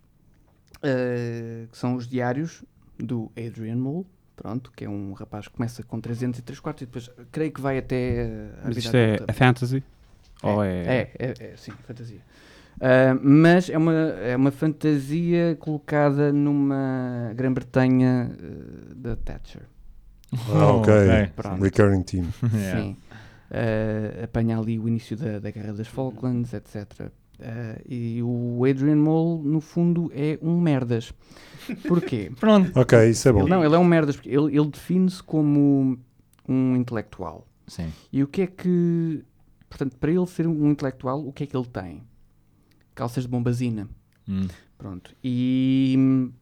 [0.85, 2.62] eh, que são os diários
[2.96, 4.07] do Adrian Mole.
[4.37, 7.50] Pronto, que é um rapaz que começa com 300 e 3 quartos e depois creio
[7.50, 9.33] que vai até eh, a Mas isto é adulta.
[9.33, 9.83] a fantasy?
[10.42, 10.70] Ou é...
[10.70, 12.20] É, é, é, sim, fantasia.
[12.81, 19.62] Ah, mas é uma, é uma fantasia colocada numa Grã-Bretanha eh, da Thatcher.
[20.53, 20.92] Ah, ok.
[21.35, 21.62] Pronto.
[21.62, 22.27] Recurring team.
[22.53, 22.83] Yeah.
[22.83, 22.96] Sim.
[23.51, 27.11] Ah, apanha ali o início da, da Guerra das Falklands, etc.
[27.40, 31.12] Ah, e o Adrian Mole, no fundo, é um merdas.
[31.88, 32.31] Porquê?
[32.38, 32.79] Pronto.
[32.79, 33.40] Ok, isso é bom.
[33.40, 35.99] Ele- não, ele é um merdas porque ele, ele define-se como
[36.49, 37.46] um intelectual.
[37.66, 37.90] Sim.
[38.12, 39.25] E o que é que.
[39.68, 42.02] Portanto, para ele ser um intelectual, o que é que ele tem?
[42.94, 43.88] Calças de bombazina.
[44.29, 44.46] Hum.
[44.79, 45.14] Pronto.
[45.22, 46.33] E hum,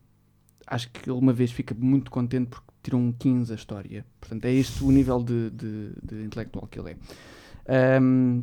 [0.66, 4.04] acho que ele uma vez fica muito contente porque tirou um 15 a história.
[4.20, 8.00] Portanto, é este o nível de, de- de intelectual que ele é.
[8.00, 8.42] Hum,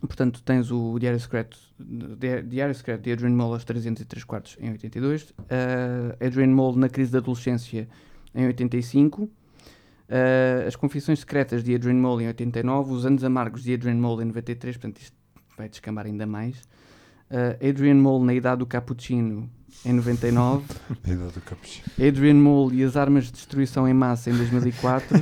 [0.00, 4.70] portanto, tens o Diário Secreto, Di- Diário Secreto de Adrian Mole aos 303 quartos em
[4.70, 5.34] 82, uh,
[6.24, 7.88] Adrian Mole na crise da adolescência
[8.34, 9.28] em 85,
[10.14, 14.22] uh, As Confissões Secretas de Adrian Mole em 89, Os Anos Amargos de Adrian Mole
[14.22, 15.16] em 93, portanto isto
[15.56, 16.62] vai descambar ainda mais.
[17.30, 19.50] Uh, Adrian Mole na Idade do Cappuccino
[19.84, 20.64] em 99,
[21.04, 21.84] Idade do capuchinho.
[22.00, 25.16] Adrian Mole e as Armas de Destruição em Massa em 2004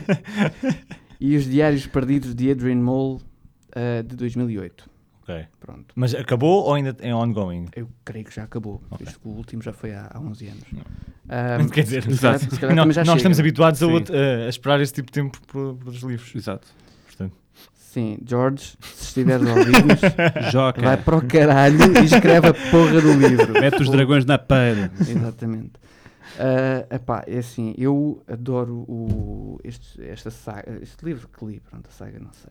[1.19, 3.23] e Os Diários Perdidos de Adrian Mole
[3.71, 4.92] uh, de 2008.
[5.23, 5.45] Ok.
[5.61, 5.87] Pronto.
[5.95, 7.67] Mas acabou ou ainda é ongoing?
[7.77, 9.07] Eu creio que já acabou, Ok.
[9.07, 10.65] visto que o último já foi há, há 11 anos.
[10.73, 10.83] Não.
[11.29, 12.55] Ah, Quer dizer, se calhar- exato.
[12.55, 13.17] se calhar Não, nós chega.
[13.17, 16.35] estamos habituados a, outro- a- esperar esse tipo de tempo por os livros.
[16.35, 16.67] Exato.
[17.07, 17.37] Portanto,
[17.75, 20.01] Sim, George, se estiveres a ouvir-nos,
[20.51, 20.81] Joca.
[20.83, 23.53] vai para o caralho e escreve a porra do livro.
[23.53, 24.91] Mete os dragões na pera.
[24.99, 25.73] Exatamente.
[26.39, 31.87] Ah, epá, é assim, eu adoro o, este, esta saga, este livro que li, pronto,
[31.87, 32.51] a saga não sei.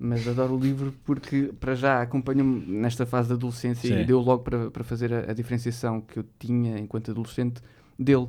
[0.00, 4.02] Mas adoro o livro porque, para já, acompanha-me nesta fase da adolescência Sim.
[4.02, 7.60] e deu logo para, para fazer a, a diferenciação que eu tinha enquanto adolescente
[7.98, 8.28] dele.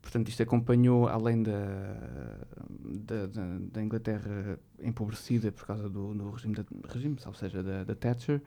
[0.00, 1.52] Portanto, isto acompanhou, além da,
[3.06, 7.84] da, da- da Inglaterra empobrecida por causa do, do regime, da, regime, ou seja, da,
[7.84, 8.40] da Thatcher,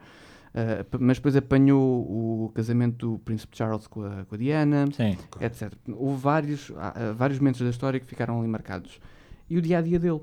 [0.90, 5.16] p- mas depois apanhou o casamento do Príncipe Charles com a, com a Diana, sim.
[5.40, 5.72] etc.
[5.94, 9.00] Houve vários, há, vários momentos da história que ficaram ali marcados.
[9.48, 10.20] E o dia a dia dele.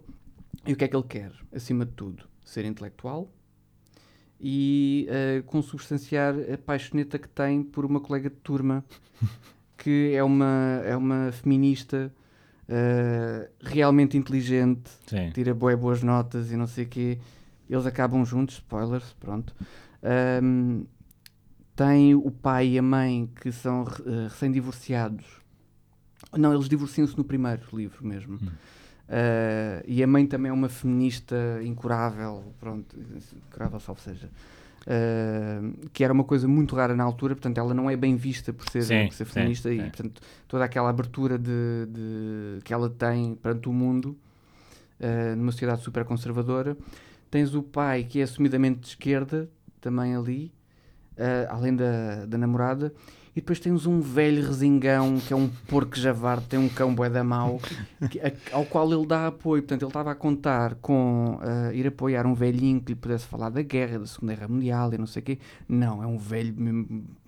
[0.66, 1.32] E o que é que ele quer?
[1.54, 3.30] Acima de tudo, ser intelectual
[4.39, 8.84] e eh, consubstanciar a paixoneta que tem por uma colega de turma
[9.78, 12.13] que é uma, é uma feminista
[12.68, 15.32] eh, realmente inteligente, Sim.
[15.32, 17.20] tira boas notas e não sei o quê.
[17.70, 19.56] Eles acabam juntos, spoilers, pronto.
[20.02, 20.84] Ahm,
[21.76, 25.26] tem o pai e a mãe que são eh, recém-divorciados.
[26.38, 28.36] Não, eles divorciam-se no primeiro livro mesmo.
[28.36, 28.50] Hum.
[29.10, 32.96] Ah, e a mãe também é uma feminista incurável, pronto,
[33.48, 34.30] incurável, salvo seja.
[34.88, 35.62] Ah,
[35.94, 38.68] que era uma coisa muito rara na altura, portanto, ela não é bem vista por
[38.70, 39.89] ser, Sim, por ser sim, feminista e, sim.
[39.89, 44.18] portanto, toda aquela abertura de, de- que ela tem perante o mundo
[45.02, 46.78] ah, numa sociedade super conservadora.
[47.32, 49.50] Tens o pai que é assumidamente de esquerda,
[49.82, 50.52] também ali,
[51.50, 52.94] além da, da namorada.
[53.36, 57.10] E depois tens um velho resingão que é um porco javarde, tem um cão bué
[57.10, 57.60] da mau,
[58.12, 59.63] que- a- ao qual ele dá apoio.
[59.63, 63.50] Portanto, ele estava a contar com ah, ir apoiar um velhinho que lhe pudesse falar
[63.50, 65.40] da guerra, da Segunda Guerra Mundial e não sei o quê.
[65.67, 66.54] Não, é um velho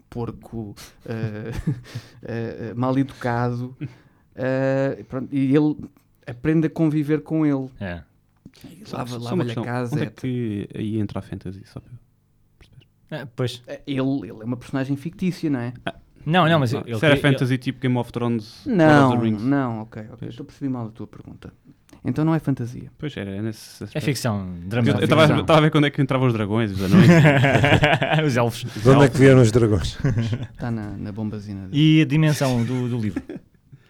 [0.10, 0.76] porco
[1.08, 1.12] ah,
[2.24, 3.76] ah, mal educado.
[5.10, 5.76] Pronto, e ele
[6.28, 7.68] aprende a conviver com ele.
[7.80, 8.03] É.
[8.91, 9.95] Lava-lhe a casa.
[9.95, 11.64] Onde é que aí entra a fantasy?
[11.66, 11.91] Só para
[13.12, 13.62] É, pois.
[13.86, 13.99] Ele,
[14.30, 15.74] ele é uma personagem fictícia, não é?
[16.26, 19.24] Não, não, mas ele, Se era ele- fantasy tipo Game of Thrones, Não, of the
[19.24, 19.43] Rings.
[19.43, 20.16] não, ok, ok.
[20.20, 20.30] Pois.
[20.32, 21.53] Estou a perceber mal a tua pergunta.
[22.03, 22.91] Então não é fantasia.
[22.97, 24.06] Pois era, é nesse é aspecto.
[24.06, 24.89] ficção, Eu drama.
[24.89, 25.56] eu estava ficção.
[25.56, 27.08] a ver quando é que entravam os dragões, os anões.
[28.26, 28.64] Os elfos.
[28.64, 29.97] De onde é que vieram os dragões?
[30.53, 31.68] Está na, na bombazina.
[31.68, 31.99] dele.
[31.99, 33.22] E a dimensão do, do livro?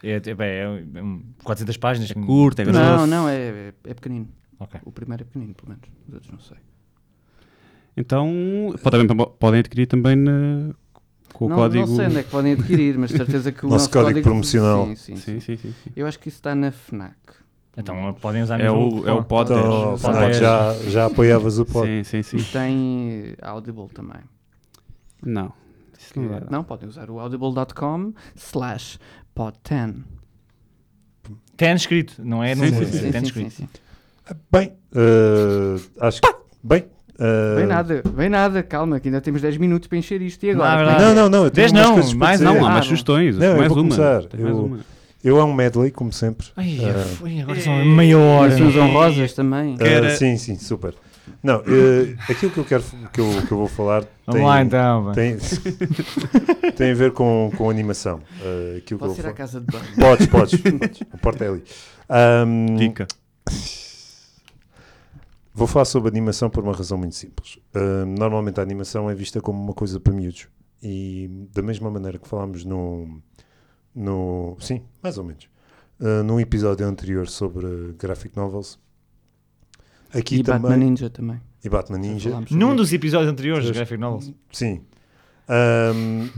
[0.04, 2.12] É, é, bem, é, um- 400 páginas.
[2.12, 2.80] com- Curto, é grosso.
[2.80, 4.28] Não, não, é, é, é pequenino.
[4.60, 4.80] Ok.
[4.86, 5.84] O primeiro é pequenino, pelo menos.
[6.08, 6.58] Os outros não sei.
[7.98, 8.30] Então,
[8.84, 9.08] podem,
[9.40, 10.74] podem adquirir também na-
[11.34, 11.88] com o não, código.
[11.88, 14.22] não sei onde é que podem adquirir, mas de certeza que o Nosso nosso, código
[14.22, 14.86] promocional.
[14.88, 15.40] Sim, sim, Sim, sim.
[15.40, 15.74] sim, sim.
[15.84, 15.90] sim.
[15.96, 17.16] Eu acho que isso está na FNAC.
[17.78, 19.60] Então podem usar É o, é o pod 10.
[19.66, 21.86] Então, Fnac, já, já apoiavas o pod.
[21.88, 22.38] Sim, sim, sim.
[22.38, 24.22] E tem eh, Audible também.
[25.22, 25.52] Não.
[26.00, 26.48] Isso não Que- dá.
[26.50, 28.98] não, podem usar o audible.com slash
[29.36, 29.96] pod10.
[31.58, 33.52] Tem escrito, não é Sim, sim, é sim, sim, escrito.
[33.52, 33.70] sim.
[34.52, 36.36] Bem, eh, acho que.
[36.64, 36.86] Bem.
[37.20, 40.54] Eh, Bem nada, bem nada, calma, que ainda temos 10 minutos para encher isto e
[40.54, 40.92] Não, agora.
[40.92, 41.08] é Como é.
[41.08, 41.44] Não, não, não.
[41.46, 42.44] Eu tenho não, mais dizer.
[42.46, 42.84] Não, há Ah, mais não.
[42.84, 43.38] sugestões.
[43.38, 43.96] Não, eu mais vou uma.
[43.96, 44.24] começar.
[44.26, 44.80] Tem mais Eu- uma.
[45.24, 46.48] Eu é um medley, como sempre.
[46.56, 48.52] Ai, Eh, foi, agora são meia hora.
[48.54, 49.76] Menções honrosas também.
[49.76, 50.94] Que era- sim, sim, super.
[51.42, 54.62] Não, eh, aquilo que eu quero que eu, que eu vou falar Vamos tem, lá
[54.62, 55.12] então.
[55.14, 55.38] tem,
[56.78, 58.20] tem a ver com, com animação.
[58.78, 59.86] Aquilo que eu Posso ir à casa de banho?
[60.00, 61.00] Podes, podes, podes.
[61.12, 61.64] A porta é ali.
[62.08, 63.08] Ahm, Dica.
[65.58, 67.58] Vou falar sobre animação por uma razão muito simples.
[67.74, 70.48] Ahm, normalmente a animação é vista como uma coisa para miúdos.
[70.84, 73.22] E da mesma maneira que falámos no.
[73.96, 75.48] no sim, mais ou menos.
[76.02, 78.78] ah, num episódio anterior sobre graphic novels.
[80.14, 80.62] Aqui E também.
[80.62, 81.42] Batman Ninja também.
[81.64, 82.42] e Batman Ninja.
[82.52, 83.78] Num dos episódios anteriores dos Pois.
[83.78, 84.34] Graphic Novels.
[84.52, 84.82] Sim.
[85.48, 86.30] Ahm,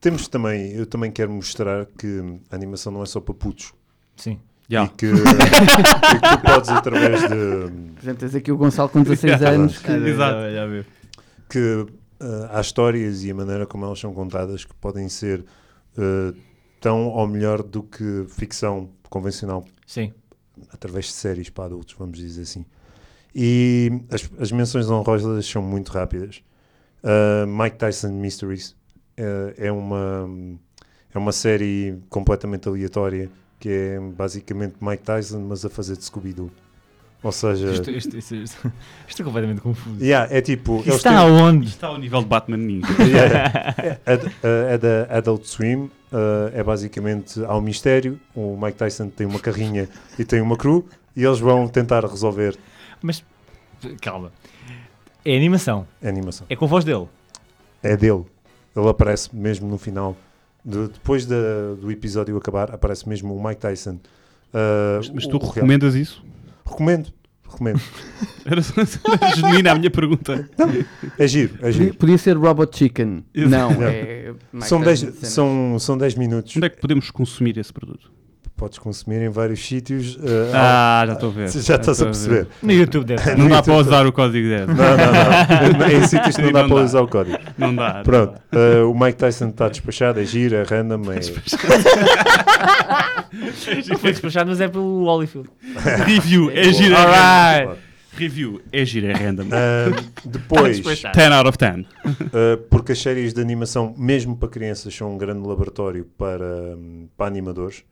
[0.00, 0.72] temos também.
[0.72, 3.72] Eu também quero mostrar que a animação não é só para putos.
[4.16, 4.38] Sim.
[4.68, 4.84] Já.
[4.84, 7.28] E, que, e que tu podes, através de.
[7.28, 9.56] Por exemplo, tens aqui o Gonçalo com 16 Yeah.
[9.56, 9.78] anos.
[9.82, 10.50] Que, Exato.
[10.52, 10.84] Já viu.
[11.48, 11.86] que
[12.20, 15.44] ah, há histórias e a maneira como elas são contadas que podem ser
[15.96, 16.34] ah,
[16.80, 20.12] tão ou melhor do que ficção convencional Sim.
[20.70, 22.64] através de séries para adultos, vamos dizer assim.
[23.34, 26.42] E as, as menções honrosas são muito rápidas.
[27.02, 28.76] Ah, Mike Tyson Mysteries
[29.56, 30.28] é, uma,
[31.12, 33.28] é uma série completamente aleatória
[33.58, 36.50] que é basicamente Mike Tyson, mas a fazer de Scooby-Doo.
[37.20, 38.72] Ou seja, Isto, isto, isto, isto,
[39.08, 39.96] isto é completamente confuso.
[40.04, 40.78] yeah, é tipo.
[40.78, 41.66] Isto está têm- aonde?
[41.66, 42.86] Está ao nível de Batman Ninja.
[43.04, 43.98] Yeah.
[44.06, 44.30] é, da-
[44.70, 45.90] é da Adult Swim.
[46.12, 48.20] uh, é basicamente há um mistério.
[48.36, 50.86] O Mike Tyson tem uma carrinha e tem uma crew
[51.16, 52.56] e eles vão tentar resolver
[53.02, 53.24] Mas,
[54.00, 54.30] calma.
[55.24, 55.86] É animação.
[56.02, 56.46] a animação.
[56.48, 57.08] É com a voz dele.
[57.82, 58.24] É dele.
[58.76, 60.16] Ele aparece mesmo no final.
[60.64, 63.94] De- depois da- do episódio acabar, aparece mesmo o Mike Tyson.
[64.52, 66.24] Uh, Mas, mas tu o real- recomendas isso?
[66.66, 67.12] Recomendo.
[67.48, 67.80] Recomendo.
[68.44, 68.60] Era
[69.36, 70.48] genuína a minha pergunta.
[71.18, 71.94] É giro, é Podia, giro.
[71.94, 73.24] podia ser Robot Chicken.
[73.34, 73.82] Não, Não.
[73.82, 74.34] é.
[74.62, 75.32] São 10 Tyson de cenas.
[75.34, 76.54] são, são 10 minutos.
[76.56, 78.10] Onde é que podemos consumir esse produto?
[78.58, 80.16] Podes consumir em vários sítios.
[80.16, 81.48] uh, Ah, já estou a ver.
[81.62, 82.48] já estás a perceber.
[82.60, 83.38] No YouTube deve estar.
[83.38, 84.66] Não dá para usar o código 10.
[84.66, 85.88] Não, não, não.
[85.88, 86.84] em sítios que não dá Não para dá.
[86.84, 87.38] usar o código.
[87.56, 88.02] Não dá.
[88.02, 91.20] Pronto, uh, o Mike Tyson está despachado, é giro, é random, é...
[93.88, 95.48] Não foi despachado, mas é pelo Holyfield.
[96.04, 96.96] Review é gira.
[96.96, 97.76] é random.
[98.16, 99.44] Review é gira, é random.
[99.44, 101.16] Uh, depois, despachado.
[101.16, 101.76] 10 out of 10.
[101.78, 101.86] uh,
[102.68, 106.44] porque as séries de animação, mesmo para crianças, são um grande laboratório para,
[106.76, 107.84] um, para animadores.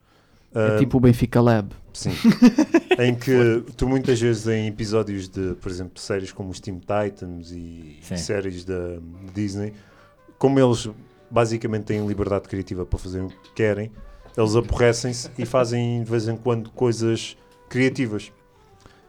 [0.55, 1.71] É Uh, tipo o Benfica Lab.
[1.93, 2.11] Sim.
[2.99, 7.51] em que tu muitas vezes em episódios de, por exemplo, séries como os Teen Titans
[7.53, 8.17] e Sim.
[8.17, 8.99] séries da
[9.35, 9.73] Disney,
[10.39, 10.89] como eles
[11.31, 13.91] basicamente têm liberdade criativa para fazer o que querem,
[14.37, 17.37] eles aborrecem-se e fazem de vez em quando coisas
[17.69, 18.31] criativas.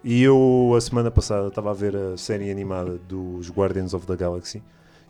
[0.04, 4.16] E eu, a semana passada, estava a ver a série animada dos Guardians of the
[4.16, 4.64] Galaxy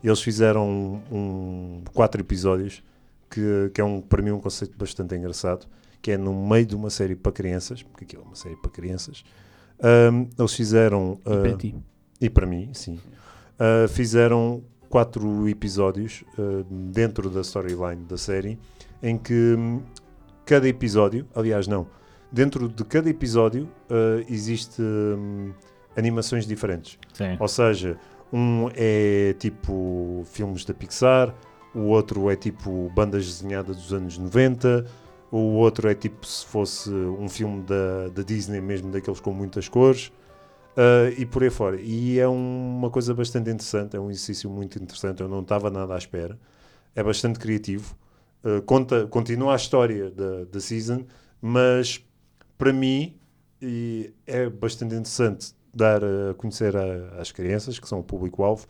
[0.04, 2.84] e eles fizeram um, um- quatro episódios
[3.30, 5.68] que, que é um, para mim um conceito bastante engraçado
[6.02, 8.72] que é no meio de uma série para crianças, porque aquilo é uma série para
[8.72, 9.24] crianças.
[10.38, 11.76] Eles fizeram, E para ah, ti.
[12.20, 13.00] e para mim, sim,
[13.60, 18.58] ah, fizeram quatro episódios ah, dentro da storyline da série,
[19.02, 19.82] em que hum,
[20.46, 21.88] cada episódio, aliás, não,
[22.32, 23.70] dentro de cada episódio
[24.28, 25.52] existe hum,
[25.96, 26.98] animações diferentes.
[27.14, 27.38] Sim.
[27.40, 27.98] Ou seja,
[28.32, 31.34] um é tipo filmes da Pixar,
[31.74, 34.86] o outro é tipo bandas desenhadas dos anos 90,
[35.32, 39.68] o outro é tipo se fosse um filme da, da Disney, mesmo daqueles com muitas
[39.68, 40.12] cores,
[40.78, 41.80] ah, e por aí fora.
[41.82, 45.70] E é um- uma coisa bastante interessante, é um exercício muito interessante, eu não estava
[45.70, 46.40] nada à espera.
[46.96, 47.96] É bastante criativo,
[48.44, 51.06] ah, conta, continua a história da, da season,
[51.42, 52.04] mas
[52.58, 53.16] para mim
[53.62, 58.68] e é bastante interessante dar a conhecer a- às crianças, que são o público-alvo,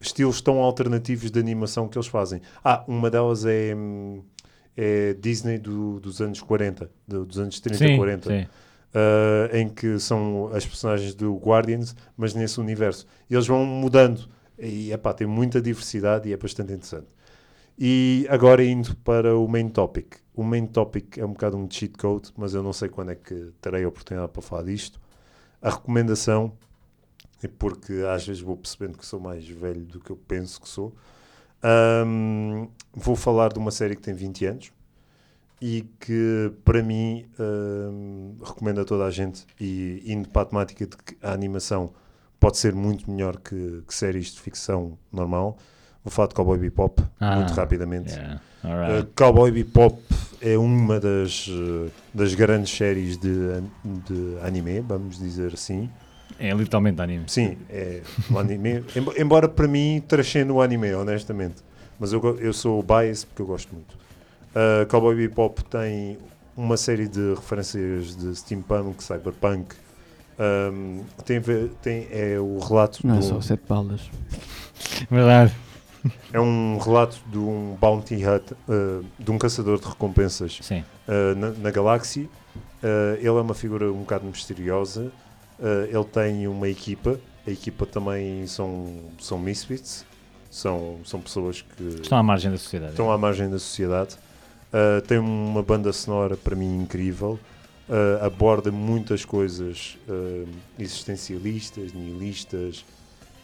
[0.00, 2.40] estilos tão alternativos de animação que eles fazem.
[2.64, 4.22] Ah, uma delas é, hum,
[4.80, 8.30] é Disney do- dos anos 40, do- dos anos 30 sim, 40.
[8.30, 8.46] sim.
[8.94, 13.04] uh, em que são as personagens do Guardians, mas nesse universo.
[13.28, 14.28] E eles vão mudando.
[14.58, 17.06] E epá, tem muita diversidade e é bastante interessante.
[17.78, 20.14] E agora indo para o main topic.
[20.34, 23.14] O main topic é um bocado um cheat code, mas eu não sei quando é
[23.14, 25.00] que terei a oportunidade para falar disto.
[25.60, 26.52] A recomendação,
[27.42, 30.68] é porque às vezes vou percebendo que sou mais velho do que eu penso que
[30.68, 30.92] sou.
[31.62, 34.72] Ahm, vou falar de uma série que tem 20 anos
[35.60, 40.86] e que para mim ahm, recomendo a toda a gente e indo para a temática
[40.86, 41.90] de que a animação
[42.38, 45.58] pode ser muito melhor que, que séries de ficção normal.
[46.04, 48.12] Vou falar de Cowboy Bebop Ah, muito rapidamente.
[48.12, 49.08] Yeah, Uh, alright.
[49.14, 50.00] Cowboy Bebop
[50.40, 53.30] é uma das, uh, das grandes séries de,
[53.84, 55.88] de anime, vamos dizer assim.
[56.38, 57.24] É literalmente anime.
[57.28, 58.00] Sim, é
[58.30, 58.84] um anime.
[58.94, 61.56] Embo- Embora para mim transcenda o anime, honestamente.
[61.98, 63.94] Mas eu, eu sou bias porque eu gosto muito.
[64.54, 66.16] Uh, Cowboy Bebop tem
[66.56, 69.74] uma série de referências de steampunk, cyberpunk.
[70.38, 71.40] Um, tem,
[71.82, 74.02] tem, é o relato Não é um- só sete balas.
[75.10, 75.52] Verdade.
[76.32, 80.84] é um relato de um bounty hunter, uh, de um caçador de recompensas Sim.
[81.08, 82.24] uh, na, na galáxia.
[82.80, 85.10] Uh, ele é uma figura um bocado misteriosa.
[85.58, 87.18] Uh, ele tem uma equipa.
[87.46, 90.04] A equipa também são, são misfits.
[90.50, 92.92] São, são pessoas que Estão à margem da sociedade.
[92.92, 94.16] estão à margem da sociedade.
[94.72, 97.38] Uh, tem uma banda sonora para mim incrível.
[97.88, 100.46] Uh, aborda muitas coisas uh,
[100.78, 102.84] existencialistas, nihilistas,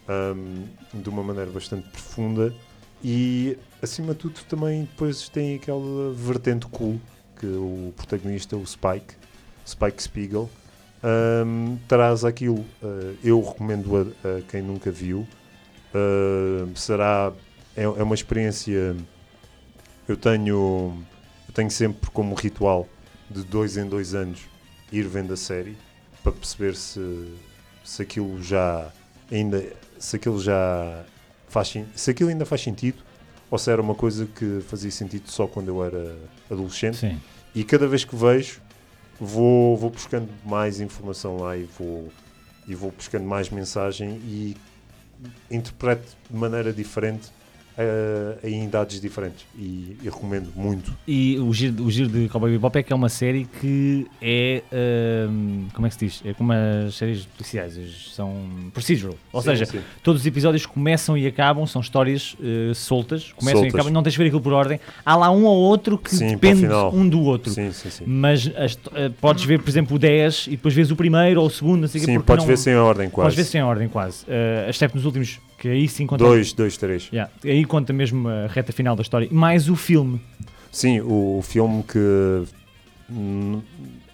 [0.09, 2.55] um, de uma maneira bastante profunda.
[3.03, 7.01] E acima de tudo também depois tem aquela vertente cool
[7.39, 9.15] que o protagonista, o Spike,
[9.67, 10.49] Spike Spiegel,
[11.05, 12.65] um, traz aquilo.
[12.83, 15.27] Uh, eu recomendo a, a quem nunca viu.
[15.95, 17.33] Uh, será
[17.77, 18.97] é, é uma experiência.
[20.09, 20.97] Eu tenho
[21.49, 22.89] eu tenho sempre como ritual
[23.31, 24.41] de dois em dois anos
[24.93, 25.77] ir vendo a série
[26.23, 27.35] para perceber se,
[27.83, 28.91] se aquilo já
[29.31, 29.65] ainda
[29.99, 31.05] se aquilo já
[31.49, 33.03] faz se aquilo ainda faz sentido
[33.51, 36.19] ou se era uma coisa que fazia sentido só quando eu era
[36.51, 37.21] adolescente Sim.
[37.55, 38.61] e cada vez que vejo
[39.21, 42.11] vou, vou buscando mais informação lá e vou,
[42.67, 44.57] e vou buscando mais mensagem e
[45.51, 47.31] interpreto de maneira diferente
[47.77, 50.93] eh, em idades diferentes e, e recomendo muito.
[51.07, 54.63] E o giro, o giro de Cowboy Bebop é que é uma série que é.
[54.73, 56.23] ahm, como é que se diz?
[56.25, 57.77] É como as séries policiais,
[58.15, 58.35] são
[58.73, 59.17] procedural.
[59.33, 59.81] Ou Sim, seja, sim.
[60.03, 63.75] todos os episódios começam e acabam, são histórias eh, soltas, começam Soltas.
[63.75, 64.79] e acabam, não tens de ver aquilo por ordem.
[65.05, 67.53] Há lá um ou outro que Sim, depende um do outro.
[68.07, 71.47] Mas as- eh, podes ver, por exemplo, o 10 e depois vês o primeiro ou
[71.47, 73.25] o segundo, não sei o Sim, porque podes não- ver sem ordem quase.
[73.27, 74.25] Podes ver sem ordem, quase.
[74.25, 76.23] Uh, exceto nos últimos, que aí sim conta.
[76.23, 77.09] Dois, dois, três.
[77.11, 79.27] Yeah, aí conta mesmo a reta final da história.
[79.31, 80.21] Mais o filme.
[80.71, 82.45] Sim, o, filme que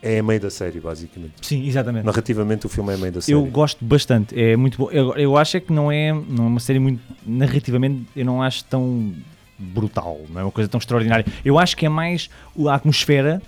[0.00, 1.32] é a meio da série, basicamente.
[1.42, 2.04] Sim, exatamente.
[2.04, 3.36] Narrativamente o filme é a meio da série.
[3.36, 4.92] Eu gosto bastante, é muito bom.
[4.92, 7.02] Eu, eu acho é que não é, não é uma série muito.
[7.26, 9.12] Narrativamente, eu não acho tão
[9.58, 11.26] brutal, não é uma coisa tão extraordinária.
[11.44, 12.30] Eu acho que é mais
[12.64, 13.42] a atmosfera.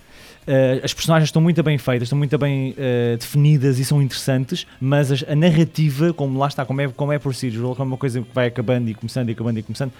[0.47, 4.67] Eh, as personagens estão muito bem feitas, estão muito bem eh, definidas e são interessantes,
[4.81, 7.99] mas as- a narrativa, como lá está, como é, como é procedural, como é uma
[7.99, 9.93] coisa que vai acabando e começando e acabando e começando,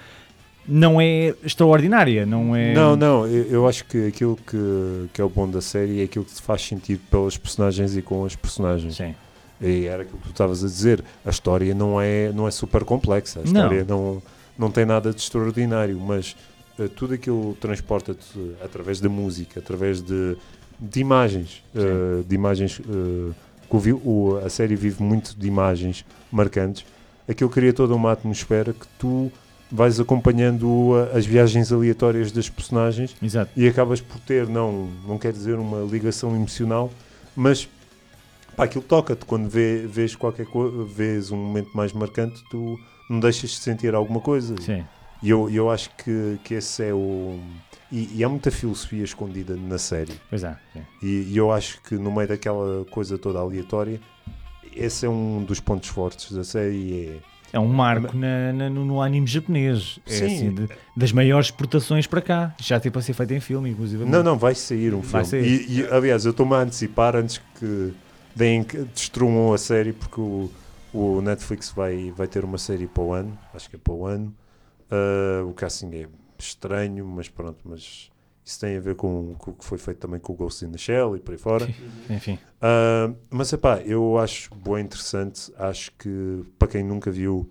[0.67, 2.73] não é extraordinária, não é.
[2.73, 6.03] Não, não, eu, eu acho que aquilo que, que é o bom da série é
[6.05, 8.95] aquilo que faz sentido pelas personagens e com as personagens.
[8.95, 9.13] Sim.
[9.61, 11.03] E era aquilo que tu estavas a dizer.
[11.25, 13.39] A história não é, não é super complexa.
[13.39, 13.47] A Não.
[13.47, 14.23] história não,
[14.57, 16.35] não, tem nada de extraordinário, mas
[16.95, 20.35] tudo aquilo transporta-te através da música, através de,
[20.79, 21.63] de imagens.
[21.75, 23.31] eh, de imagens eh,
[23.69, 26.85] que o o- a série vive muito de imagens marcantes.
[27.27, 29.31] Aquilo cria toda uma atmosfera que tu
[29.71, 33.51] vais acompanhando as viagens aleatórias das personagens Exato.
[33.57, 36.91] e acabas por ter, não, não quer dizer uma ligação emocional,
[37.35, 37.67] mas
[38.55, 42.77] pá, aquilo toca-te quando vê, vês qualquer coisa, vês um momento mais marcante, tu
[43.09, 44.55] não deixas de sentir alguma coisa.
[44.61, 44.83] Sim.
[45.23, 47.39] E eu, eu acho que, que esse é o.
[47.91, 50.13] E, e há muita filosofia escondida na série.
[50.29, 50.55] Pois é.
[51.01, 54.01] E, e eu acho que no meio daquela coisa toda aleatória,
[54.75, 57.19] esse é um dos pontos fortes da série.
[57.53, 59.99] É, É um marco na- na- no, no anime japonês.
[60.07, 60.25] É Sim.
[60.25, 62.55] assim, de- das maiores exportações para cá.
[62.59, 64.03] Já tem para ser feito em filme, inclusive.
[64.05, 65.45] Não, não, vai sair um Vai filme.
[65.47, 65.69] sair.
[65.69, 67.93] E, e, aliás, eu estou-me a antecipar antes que
[68.35, 70.49] deem, destruam a série, porque o,
[70.91, 74.05] o Netflix vai, vai ter uma série para o ano, acho que é para o
[74.05, 74.33] ano.
[74.93, 78.11] Ah, o casting é estranho, mas pronto, mas
[78.45, 80.71] isso tem a ver com, com o que foi feito também com o Ghost in
[80.71, 81.67] the Shell e por aí fora.
[82.09, 82.37] Enfim.
[82.61, 87.49] Ah, mas epá, eu acho boa interessante, acho que para quem nunca viu,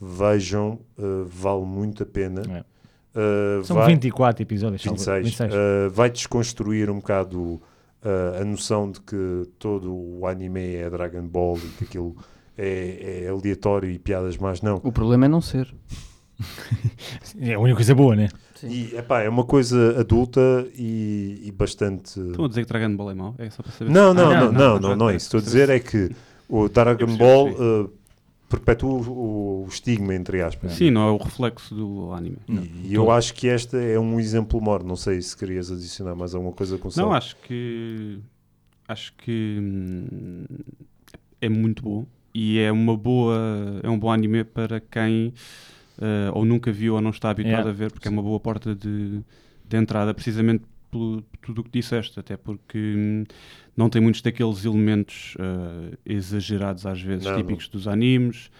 [0.00, 2.42] vejam, eh, vale muito a pena.
[2.50, 2.64] É.
[3.14, 4.82] Eh, São vai- 24 episódios.
[4.82, 5.24] salvo- 26.
[5.24, 5.54] 26.
[5.54, 7.62] Uh, vai desconstruir um bocado uh,
[8.40, 12.14] a noção de que todo o anime é Dragon Ball e que aquilo
[12.58, 14.80] é, é aleatório e piadas mais não.
[14.84, 15.74] O problema é não ser.
[17.38, 18.28] É a única coisa boa, né?
[18.54, 18.68] Sim.
[18.68, 22.18] E epá, é uma coisa adulta e, e bastante.
[22.18, 23.34] Estão a dizer que Dragon Ball é mau?
[23.38, 23.90] É só para saber.
[23.90, 25.26] Não, não, Ah, não, não, não, não, não, não é isso.
[25.26, 26.10] Estou a dizer é que
[26.48, 27.92] o Dragon Ball uh,
[28.48, 30.72] perpetua o, o estigma, entre aspas.
[30.72, 32.38] Sim, não é o reflexo do anime.
[32.48, 34.82] E, e eu acho que esta é um exemplo maior.
[34.82, 38.18] Não sei se querias adicionar mais alguma coisa com o Não, acho que
[38.88, 40.44] acho que hum,
[41.40, 43.36] é muito bom e é uma boa
[43.82, 45.32] é um bom anime para quem
[46.00, 47.70] eh, ou nunca viu ou não está habituado Yeah.
[47.70, 49.20] a ver porque é uma boa porta de,
[49.68, 53.24] de entrada precisamente pelo tudo o que disseste até porque hum,
[53.76, 57.38] não tem muitos daqueles elementos eh, exagerados às vezes Não, não.
[57.42, 58.50] típicos dos animes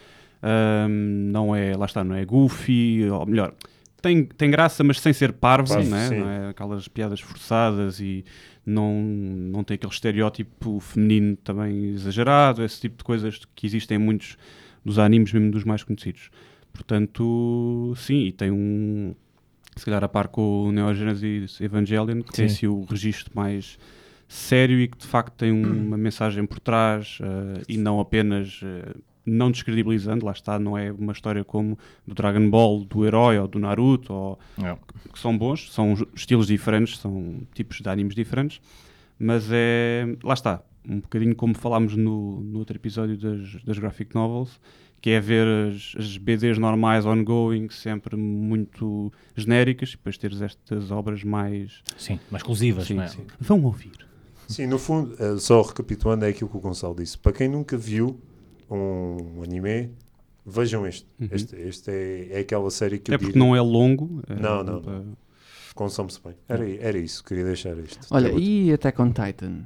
[0.42, 3.54] Hum, não é lá está não é goofy ou melhor
[4.02, 6.08] tem, tem graça, mas sem ser parvo, né?
[6.08, 6.18] sim.
[6.20, 6.50] não é?
[6.50, 8.24] Aquelas piadas forçadas e
[8.64, 14.00] não, não tem aquele estereótipo feminino também exagerado, esse tipo de coisas que existem em
[14.00, 14.36] muitos
[14.84, 16.30] dos animes, mesmo dos mais conhecidos.
[16.76, 19.14] Portanto, sim, e tem um.
[19.76, 22.54] Se calhar a par com o Neo Genesis Evangelion, que tem Sim.
[22.54, 23.78] assim o registro mais
[24.28, 28.60] sério e que de facto tem uma mensagem por trás eh, e não apenas.
[28.62, 28.94] eh,
[29.28, 33.48] não descredibilizando, lá está, não é uma história como do Dragon Ball, do herói ou
[33.48, 34.76] do Naruto, ou, É.
[35.12, 38.60] que são bons, são estilos diferentes, são tipos de animes diferentes,
[39.18, 44.14] mas é, lá está, um bocadinho como falámos no, no outro episódio das, das graphic
[44.14, 44.60] novels,
[45.06, 50.90] que é ver as, as BDs normais ongoing, sempre muito genéricas, e depois teres estas
[50.90, 51.80] obras mais...
[51.96, 53.06] Sim, mais exclusivas, Sim, não é?
[53.06, 53.24] sim.
[53.38, 53.92] Vão ouvir.
[54.48, 57.16] Sim, no fundo, eh, só recapitulando, é aquilo que o Gonçalo disse.
[57.16, 58.20] Para quem nunca viu
[58.68, 59.92] um anime,
[60.44, 61.06] vejam este.
[61.20, 61.28] Uhum.
[61.30, 64.24] Este, este é, é aquela série que É eu porque digo, não é longo.
[64.28, 65.04] é Não, não, para-
[65.76, 66.34] consome-se bem.
[66.48, 68.00] Era, era isso, queria deixar este.
[68.10, 69.62] Olha, e Attack on Titan?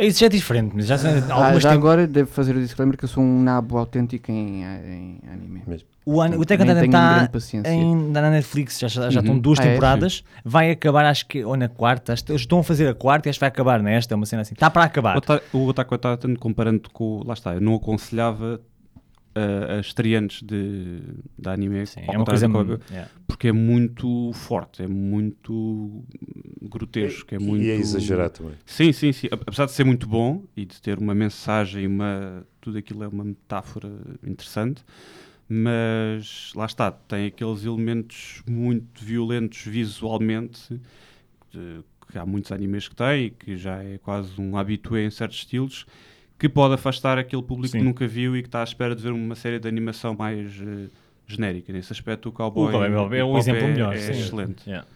[0.00, 3.04] Isso já é diferente, mas já Ah, algumas já agora devo fazer o disclaimer que
[3.04, 5.62] eu sou um nabo autêntico em, em anime.
[6.06, 9.24] O, an- o Titan tenho está em- na Netflix, já, já, já Uhum.
[9.26, 9.68] estão duas Ah, é?
[9.68, 10.24] temporadas.
[10.44, 12.12] Vai acabar, acho que, ou na quarta.
[12.28, 14.14] Eles estão a fazer a quarta e acho que vai acabar nesta.
[14.14, 14.54] É uma cena assim.
[14.54, 15.18] Está para acabar.
[15.52, 17.22] O on Titan, comparando com.
[17.24, 18.60] Lá está, eu não aconselhava
[19.36, 21.00] uh, a estreantes de,
[21.38, 22.48] de anime, Sim, é uma coisa.
[22.48, 23.10] que- yeah.
[23.26, 26.04] porque é muito forte, é muito
[26.62, 27.34] grotesco.
[27.34, 27.62] É muito...
[27.64, 28.54] E é exagerado também.
[28.66, 29.28] Sim, sim, sim.
[29.30, 32.46] Apesar de ser muito bom e de ter uma mensagem, uma...
[32.60, 33.90] tudo aquilo é uma metáfora
[34.26, 34.84] interessante,
[35.48, 40.80] mas lá está, tem aqueles elementos muito violentos visualmente,
[41.52, 45.10] de- que há muitos animes que têm, e que já é quase um habitué em
[45.10, 45.86] certos estilos,
[46.40, 47.78] que pode afastar aquele público Sim.
[47.80, 50.50] que nunca viu e que está à espera de ver uma série de animação mais
[50.58, 50.88] eh,
[51.26, 51.70] genérica.
[51.70, 54.12] Nesse aspecto, o Cowboy, O Cowboy é o Bebop exemplo melhor, É sim.
[54.12, 54.66] excelente.
[54.66, 54.88] Yeah.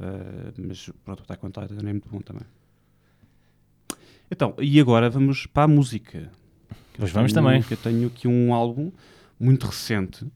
[0.00, 2.42] Uh, mas pronto, o Attack on Titan é muito bom também.
[4.28, 6.28] Então, e agora vamos para a música.
[6.98, 7.62] Pois eu vamos tenho- também.
[7.62, 8.90] Que eu tenho aqui um álbum
[9.38, 10.26] muito recente.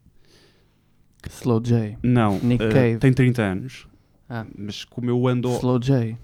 [1.29, 1.99] Slow J.
[2.05, 2.99] Não, Nick uh, Cave.
[2.99, 3.89] tem 30 anos.
[4.29, 4.47] Ah.
[4.57, 5.49] Mas como eu ando.
[5.49, 6.17] Slow J.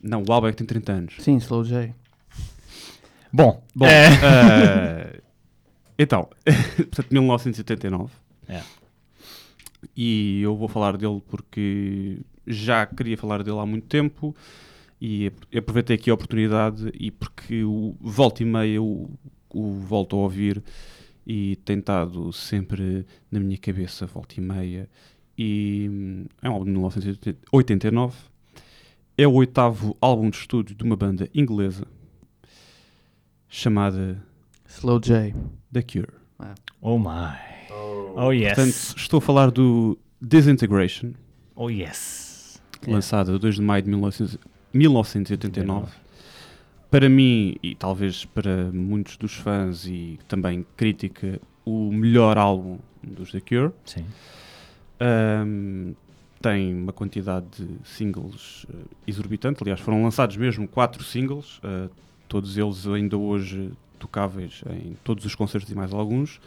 [0.00, 1.14] Não, o álbum é que tem 30 anos.
[1.18, 1.92] Sim, Slow J.
[3.32, 5.22] Bom, Bom, uh,
[5.98, 6.28] então,
[6.76, 8.12] portanto, 1989.
[8.48, 8.62] É.
[9.96, 14.34] E eu vou falar dele porque já queria falar dele há muito tempo
[15.00, 19.10] e ap- aproveitei aqui a oportunidade e porque o volta e meia eu
[19.50, 20.62] o volto a ouvir
[21.26, 24.88] e tem estado sempre na minha cabeça, volta e meia.
[25.36, 28.16] E hum, é um álbum de 1989.
[29.16, 31.86] É o oitavo álbum de estúdio de uma banda inglesa
[33.48, 34.22] chamada
[34.66, 35.34] Slow J.
[35.72, 36.12] The Cure.
[36.80, 37.36] oh my.
[37.70, 38.54] Oh yes.
[38.54, 41.12] Portanto, estou a falar do Disintegration,
[41.54, 42.60] oh yes.
[42.86, 44.38] lançado a 2 de maio de 1900
[44.72, 45.92] 1989.
[46.90, 53.30] Para mim, e talvez para muitos dos fãs e também crítica, o melhor álbum dos
[53.30, 53.72] The Cure.
[53.84, 54.06] Sim.
[54.98, 55.92] Ahm,
[56.40, 58.76] tem uma quantidade de singles eh,
[59.06, 59.62] exorbitante.
[59.62, 61.88] Aliás, foram lançados mesmo quatro singles, eh,
[62.28, 66.40] todos eles ainda hoje tocáveis em todos os concertos e mais alguns,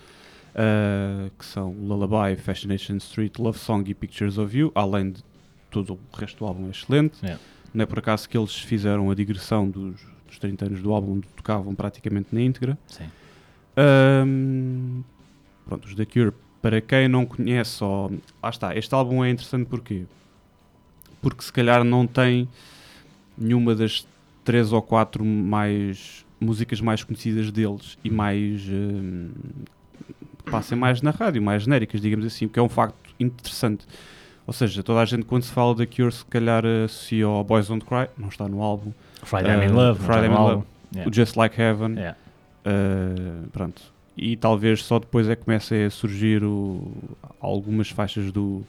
[0.56, 5.24] eh, que são Lullaby, Fascination Street, Love Song e Pictures of You, além de
[5.70, 7.18] todo o resto do álbum é excelente.
[7.22, 7.42] Yeah.
[7.74, 11.14] Não é por acaso que eles fizeram a digressão dos, dos 30 anos do álbum,
[11.14, 12.78] onde tocavam praticamente na íntegra.
[12.88, 13.10] Sim.
[13.78, 15.02] Ahm,
[15.66, 18.10] pronto, os The Cure, para quem não conhece, ó,
[18.44, 20.04] lá está, este álbum é interessante porquê?
[21.22, 22.48] Porque se calhar não tem
[23.38, 24.06] nenhuma das
[24.44, 29.30] três ou quatro mais músicas mais conhecidas deles e mais ahm,
[30.50, 33.86] passem mais na rádio, mais genéricas, digamos assim, que é um facto interessante.
[34.48, 37.68] Ou seja, toda a gente quando se fala da Cure se calhar associa ao Boys
[37.68, 38.92] Don't Cry, não está no álbum,
[39.24, 40.00] Friday I'm in Uh, Love.
[40.04, 40.36] Friday I'm in.
[40.36, 40.64] Love.
[40.94, 41.10] Yeah.
[41.10, 42.18] o Just Like Heaven, Yeah.
[42.66, 43.82] uh, pronto.
[44.18, 46.92] E talvez só depois é que comecem a surgir o-
[47.40, 48.62] algumas faixas do,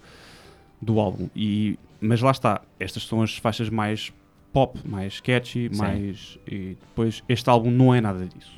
[0.80, 1.28] do álbum.
[1.34, 4.12] E, mas lá está, estas são as faixas mais
[4.52, 5.80] pop, mais catchy, Sim.
[5.80, 6.38] mais.
[6.46, 8.52] E depois este álbum não é nada disso.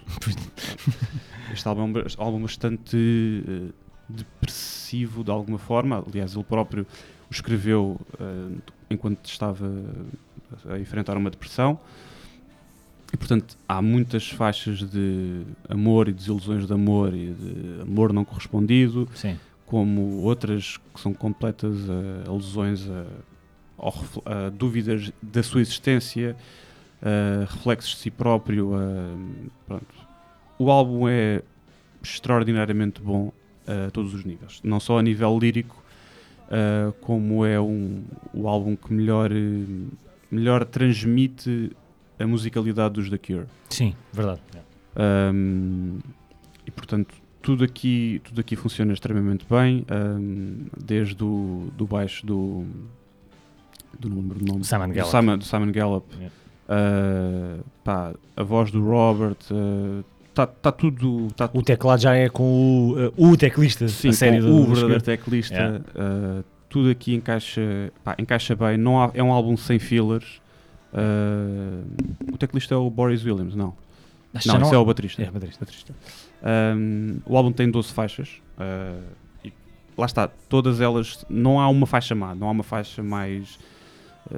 [1.52, 2.96] este álbum é um álbum bastante
[3.46, 3.72] eh,
[4.08, 6.04] depressivo de alguma forma.
[6.06, 6.86] Aliás, ele próprio
[7.30, 8.58] o escreveu eh,
[8.90, 9.70] enquanto estava
[10.68, 11.78] a enfrentar uma depressão.
[13.12, 18.24] E portanto há muitas faixas de amor e desilusões de amor e de amor não
[18.24, 19.38] correspondido, Sim.
[19.64, 23.06] como outras que são completas a alusões a,
[23.78, 26.36] refle- a dúvidas da sua existência,
[27.02, 28.74] a reflexos de si próprio.
[28.74, 29.16] a-
[29.66, 29.86] pronto.
[30.58, 31.42] O álbum é
[32.02, 33.32] extraordinariamente bom
[33.66, 35.82] a todos os níveis, não só a nível lírico,
[37.00, 39.64] como é um, o álbum que melhor, eh,
[40.30, 41.72] melhor transmite
[42.18, 43.46] a musicalidade dos The Cure.
[43.70, 44.40] Sim, verdade.
[44.96, 45.98] Um,
[46.66, 52.64] e portanto, tudo aqui, tudo aqui funciona extremamente bem, um, desde o do baixo do.
[53.98, 54.64] Do número do nome.
[54.64, 55.10] Simon do Gallup.
[55.10, 56.06] Simon, do Simon Gallup.
[56.14, 56.34] Yeah.
[56.66, 59.36] Uh, pá, a voz do Robert.
[60.30, 61.28] Está tá tudo.
[61.36, 64.56] Tá O teclado já é com o, uh, o teclista Sim, a série com do,
[64.56, 65.54] o do verdadeiro teclista.
[65.54, 65.78] Yeah.
[65.78, 67.60] uh, tudo aqui encaixa,
[68.02, 68.76] pá, encaixa bem.
[68.76, 70.40] Não há- é um álbum sem fillers.
[70.92, 71.84] Uh,
[72.32, 73.74] o teclista é o Boris Williams, não.
[74.32, 75.22] Acho Não, esse é o baterista.
[75.22, 75.64] É, baterista.
[75.64, 75.94] baterista.
[76.76, 78.40] Um, o álbum tem 12 faixas.
[78.58, 79.00] uh,
[79.44, 79.52] e
[79.96, 81.24] lá está, todas elas.
[81.30, 83.58] Não há uma faixa má, não há uma faixa mais uh,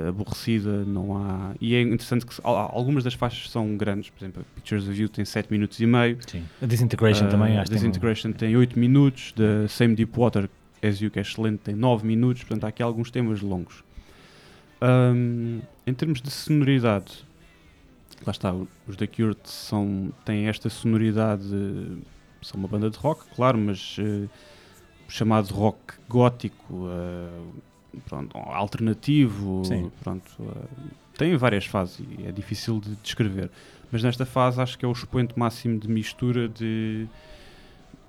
[0.09, 0.84] aborrecida.
[0.84, 4.11] Não há, e é interessante que algumas das faixas são grandes.
[4.11, 6.18] Por exemplo, a Pictures of You tem 7 minutos e meio.
[6.26, 6.45] Sim.
[6.62, 9.32] A Disintegration Uh, também, acho que tem um- Disintegration tem 8 minutos.
[9.32, 10.49] The Same Deep Water,
[10.82, 12.43] As You, que é excelente, tem 9 minutos.
[12.43, 13.82] Portanto, há aqui alguns temas longos.
[14.82, 17.24] Um, em termos de sonoridade,
[18.26, 18.53] lá está,
[18.87, 21.45] os The Cure são, têm esta sonoridade.
[22.43, 24.28] São uma banda de rock, claro, mas eh,
[25.09, 27.41] chamado rock gótico, eh,
[28.09, 29.62] pronto, alternativo.
[29.64, 29.90] Sim.
[30.03, 33.51] Pronto, eh, tem várias fases e é difícil de descrever.
[33.90, 37.07] Mas nesta fase acho que é o expoente máximo de mistura de,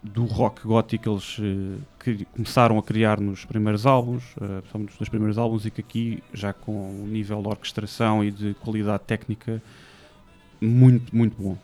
[0.02, 5.10] do rock gótico que eles eh, que começaram a criar nos primeiros álbuns, principalmente nos
[5.10, 9.62] primeiros álbuns, e que aqui já com um nível de orquestração e de qualidade técnica
[10.62, 11.58] muito, muito bom.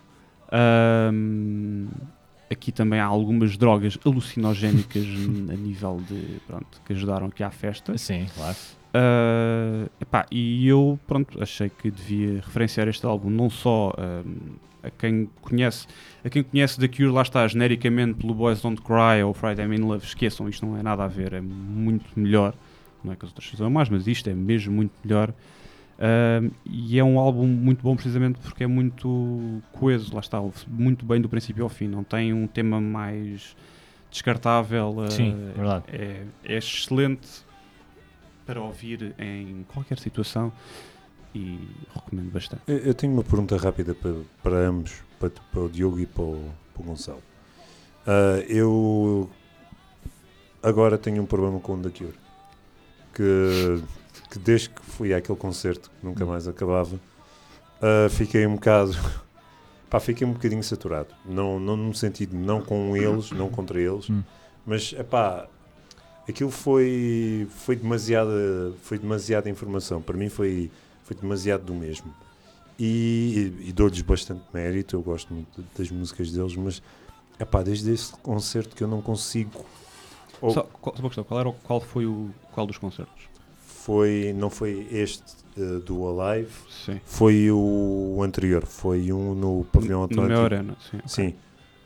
[2.54, 5.04] Aqui também há algumas drogas alucinogénicas
[5.51, 7.97] a nível de pronto, que ajudaram aqui à festa.
[7.97, 8.56] Sim, claro.
[8.95, 14.89] Uh, epá, e eu pronto, achei que devia referenciar este álbum não só um, a
[14.91, 15.88] quem conhece
[16.24, 19.74] a quem conhece The Cure, lá está genericamente pelo Boys Don't Cry ou Friday I'm
[19.74, 22.54] in Love, esqueçam, isto não é nada a ver, é muito melhor
[23.04, 25.34] não é que as outras sejam mais, mas isto é mesmo muito melhor
[26.66, 31.22] E é um álbum muito bom precisamente porque é muito coeso, lá está, muito bem
[31.22, 33.56] do princípio ao fim, não tem um tema mais
[34.12, 35.86] descartável uh, Sim, verdade.
[35.88, 37.28] é, é excelente
[38.45, 40.51] para ouvir em qualquer situação
[41.34, 41.60] e
[41.93, 42.62] recomendo bastante.
[42.68, 46.24] Eu, eu tenho uma pergunta rápida para, para ambos, para, para o Diogo e para
[46.24, 47.24] o, para o Gonçalo.
[48.06, 49.30] Ah, eu
[50.62, 52.18] agora tenho um problema com o The Cure.
[53.14, 53.84] Que,
[54.34, 57.00] que desde que fui àquele concerto, que nunca mais acabava,
[57.80, 58.94] ah, fiquei um bocado.
[59.88, 61.14] Pá, fiquei um bocadinho saturado.
[61.24, 64.24] Não, não no sentido, não com eles, não contra eles, Hum.
[64.66, 65.48] mas, epá,
[66.28, 70.02] aquilo foi, foi, demasiada, foi demasiada informação.
[70.02, 70.72] Para mim foi,
[71.04, 72.12] foi demasiado do mesmo.
[72.80, 76.82] E, e dou-lhes bastante mérito, eu gosto muito das músicas deles, mas
[77.40, 79.64] epá, desde esse concerto que eu não consigo.
[80.42, 83.33] ou Só, qual, só uma questão, qual, era o, qual foi o qual dos concertos?
[83.86, 85.24] Foi, não foi este
[85.58, 86.52] eh, do Alive,
[86.86, 87.00] Sim.
[87.06, 90.28] foi o, anterior, foi um no Pavilhão no Atlântico.
[90.34, 91.00] meu arena, sim.
[91.06, 91.34] Sim.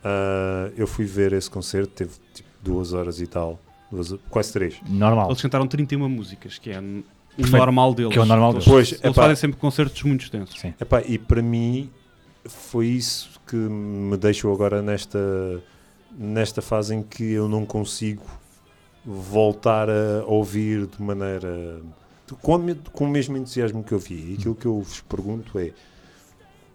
[0.04, 3.60] Ah, eu fui ver esse concerto, teve tipo duas horas e tal,
[3.92, 4.76] duas, quase três.
[4.88, 5.28] Normal.
[5.30, 7.04] Eles cantaram 31 músicas, que é o
[7.36, 7.58] Perfeito.
[7.58, 8.14] normal deles.
[8.14, 8.74] Que é o normal Eles- deles.
[8.90, 9.14] Pois, Eles epá.
[9.24, 10.60] fazem sempre concertos muito extensos.
[10.60, 10.74] Sim.
[10.80, 11.90] Epá, e para mim
[12.46, 15.20] foi isso que me deixou agora nesta,
[16.18, 18.24] nesta fase em que eu não consigo
[19.10, 21.80] voltar a ouvir de maneira
[22.42, 22.60] com,
[22.92, 24.32] com o mesmo entusiasmo que eu vi.
[24.32, 25.72] E aquilo que eu vos pergunto é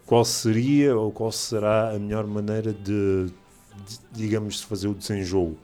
[0.07, 5.57] qual seria ou qual será a melhor maneira de, de, digamos, de fazer o desenjoo?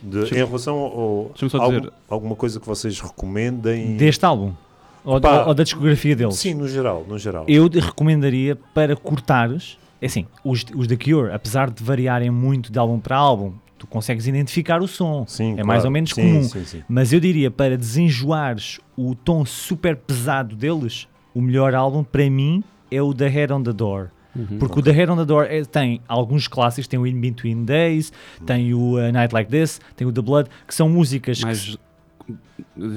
[0.00, 3.96] De, em relação ao, algum- alguma coisa que vocês recomendem?
[3.96, 4.52] Deste álbum.
[5.04, 5.42] Ou, Pá.
[5.42, 6.36] ou- ou da discografia deles.
[6.36, 7.44] Sim, no geral, no geral.
[7.48, 9.78] Eu recomendaria para cortares.
[10.00, 13.52] É assim, os, os The Cure, apesar de variarem muito de álbum para álbum,
[13.84, 15.24] tu consegues identificar o som.
[15.26, 15.68] Sim, é claro.
[15.68, 16.42] mais ou menos Sim, comum.
[16.44, 16.82] Sim, sim.
[16.88, 22.62] Mas eu diria, para desenjoares o tom super pesado deles, o melhor álbum para mim
[22.90, 24.08] é o The Head on the Door.
[24.36, 24.58] Uhum.
[24.58, 27.64] Porque o The Head on the Door é- tem alguns clássicos, tem o In Between
[27.64, 28.12] Days,
[28.44, 31.76] tem o uh, Night Like This, tem o The Blood, que são músicas que mais,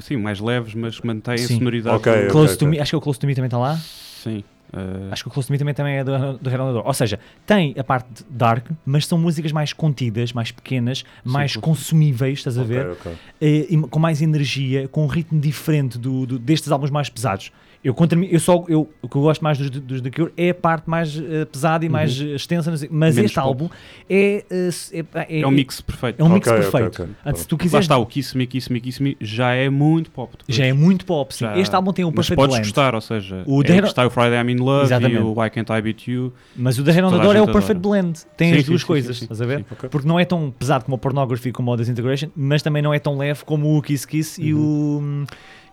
[0.02, 1.96] sim, mais leves, mas que mantêm a sonoridade.
[1.98, 2.30] Ok, do- ok.
[2.30, 3.76] Close to Me, acho que o Close to Me também está lá.
[3.78, 4.44] Sim.
[4.74, 6.86] Uh, Acho que o Close to Me também, também é do, do Door.
[6.86, 11.66] Ou seja, tem a parte dark, mas são músicas mais contidas, mais pequenas, mais Close-
[11.66, 12.88] consumíveis, estás a Ok, ver?
[12.92, 13.12] ok.
[13.42, 17.52] Eh, e com mais energia, com um ritmo diferente do, do- destes álbuns mais pesados.
[17.88, 20.34] Eu, contra mim, eu só, eu, o que eu gosto mais dos, dos The Cure
[20.36, 23.36] é a parte mais eh, pesada e mais eh, extensa, não sei- mas Menos este
[23.36, 23.48] pop.
[23.48, 23.70] álbum
[24.10, 24.70] é, eh,
[25.30, 26.20] é, é um mix perfeito.
[26.20, 27.04] é um mix Ok, ok, perfeito.
[27.04, 27.16] ok.
[27.26, 29.70] Antes, se tu Lá quiseres, está, o Kiss Me, Kiss Me, Kiss Me já é
[29.70, 30.36] muito pop.
[30.38, 30.54] depois.
[30.54, 31.34] já é muito pop.
[31.34, 31.46] Sim.
[31.46, 32.68] Já- Este álbum tem um Mas perfect podes blend.
[32.68, 35.22] gostar, ou seja, O é está o Friday I'm in Love Exatamente.
[35.22, 36.34] e o Why Can't I Beat You.
[36.58, 38.02] Mas o The Head on the Toda a Door é o perfect adora.
[38.02, 38.20] blend.
[38.36, 39.64] Tem Sim, as duas sim, coisas, sim, sim, estás a ver?
[39.90, 43.00] Porque não é tão pesado como o Pornography como o Disintegration, mas também não é
[43.00, 45.24] tão leve como o Kiss Kiss e o.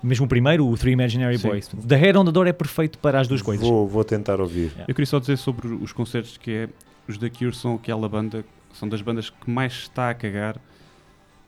[0.05, 1.39] Mesmo o primeiro, o Three Imaginary.
[1.39, 1.49] Sim.
[1.49, 1.69] Boys.
[1.69, 3.67] The Head on the Door é perfeito para as duas coisas.
[3.67, 4.67] Vou, vou tentar ouvir.
[4.67, 4.85] Yeah.
[4.87, 6.69] Eu queria só dizer sobre os concertos que é
[7.09, 8.45] os The Cure são aquela banda,
[8.75, 10.57] são das bandas que mais está a cagar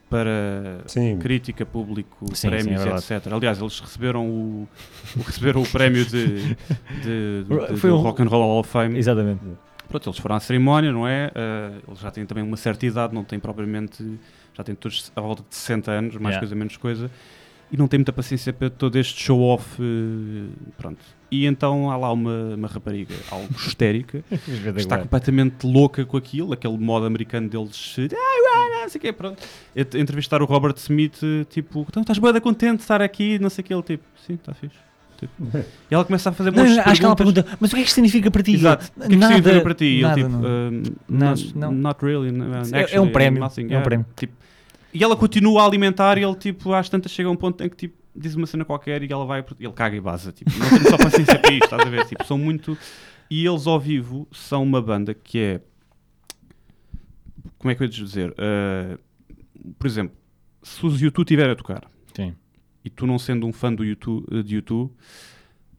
[0.08, 3.12] para Sim, crítica, público, Sim, sim, prémios, é verdade.
[3.14, 3.32] etc.
[3.32, 4.68] Aliás, eles receberam o,
[5.26, 6.54] receberam o prémio de, de,
[7.02, 8.96] de- de- Foi do um- Rock and Roll Hall of Fame.
[8.98, 9.40] Exatamente.
[9.88, 11.30] Pronto, eles foram à cerimónia, não é?
[11.34, 14.04] Ah, eles já têm também uma certa idade, não têm propriamente.
[14.54, 16.38] Já têm todos à volta de 60 anos, mais Yeah.
[16.40, 17.10] coisa, menos coisa.
[17.70, 19.64] E não têm muita paciência para todo este show-off.
[19.82, 20.48] eh,
[20.78, 20.98] pronto.
[21.30, 26.52] E então há lá uma, uma rapariga, algo histérica, que está completamente louca com aquilo,
[26.52, 27.96] aquele modo americano deles.
[28.12, 29.42] Ah, não sei o quê, pronto.
[29.74, 31.18] Ent- Entrevistar o Robert Smith,
[31.50, 34.34] tipo, então estás bem contente de estar aqui, não sei o que, ele tipo, sim,
[34.34, 34.76] está fixe.
[35.18, 35.32] Tipo.
[35.90, 37.84] E ela começa a fazer Não, muitas acho que ela pergunta, mas o que é
[37.84, 38.54] que significa para ti?
[38.54, 38.92] Exato.
[38.96, 39.84] O que é que Nada, significa para ti?
[39.84, 40.38] E ele nada, tipo, não.
[40.38, 41.72] um, Não, not, não.
[41.72, 42.28] not really.
[42.28, 43.84] É- actually, é um prémio, nothing, é um yeah.
[43.84, 44.06] prémio.
[44.14, 44.34] Tipo,
[44.92, 47.68] e ela continua a alimentar e ele tipo, às tantas chega a um ponto em
[47.68, 50.32] que tipo, diz uma cena qualquer e ela vai, ele caga e baza.
[50.32, 52.06] Tipo, não tem só paciência para isto, estás a ver?
[52.06, 52.76] Tipo, são muito.
[53.30, 55.60] E eles ao vivo são uma banda que é.
[57.58, 58.30] Como é que eu ia dizer?
[58.30, 58.98] Uh,
[59.78, 60.16] por exemplo,
[60.62, 62.34] se os YouTube estiver a tocar Sim.
[62.84, 64.92] e tu não sendo um fã do YouTube, de YouTube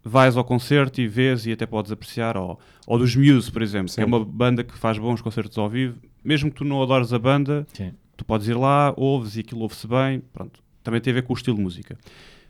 [0.03, 3.87] vais ao concerto e vês e até podes apreciar, ou, ou dos Muse, por exemplo,
[3.87, 4.01] que Sim.
[4.01, 7.19] é uma banda que faz bons concertos ao vivo, mesmo que tu não adores a
[7.19, 7.93] banda, Sim.
[8.17, 11.33] Tu podes ir lá, ouves e aquilo ouve-se bem, pronto, também tem a ver com
[11.33, 11.97] o estilo de música.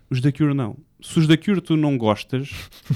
[0.09, 0.77] Os da Cure não.
[1.01, 2.49] Se os da Cure tu não gostas,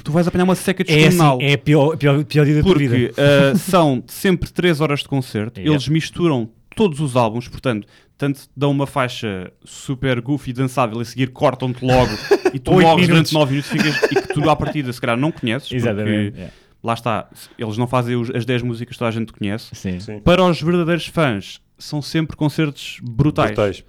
[0.04, 1.38] tu vais apanhar uma seca É, assim, descomunal.
[1.42, 2.96] é a pior, pior, pior dia da tua vida.
[3.10, 5.76] Porque uh, são sempre 3 horas de concerto, Yeah.
[5.76, 7.86] eles misturam todos os álbuns, portanto,
[8.18, 12.12] tanto dão uma faixa super goofy, dançável, e a seguir cortam-te logo
[12.54, 13.08] e tu morres minutos.
[13.08, 16.30] durante 9 minutos ficas, e que tu à partida se calhar não conheces, Exatamente.
[16.30, 16.54] porque yeah.
[16.82, 17.28] lá está,
[17.60, 19.76] eles não fazem os- as 10 músicas que toda a gente conhece.
[19.76, 20.00] Sim.
[20.00, 20.20] sim.
[20.22, 23.52] Para os verdadeiros fãs, são sempre concertos brutais.
[23.52, 23.80] Brutais.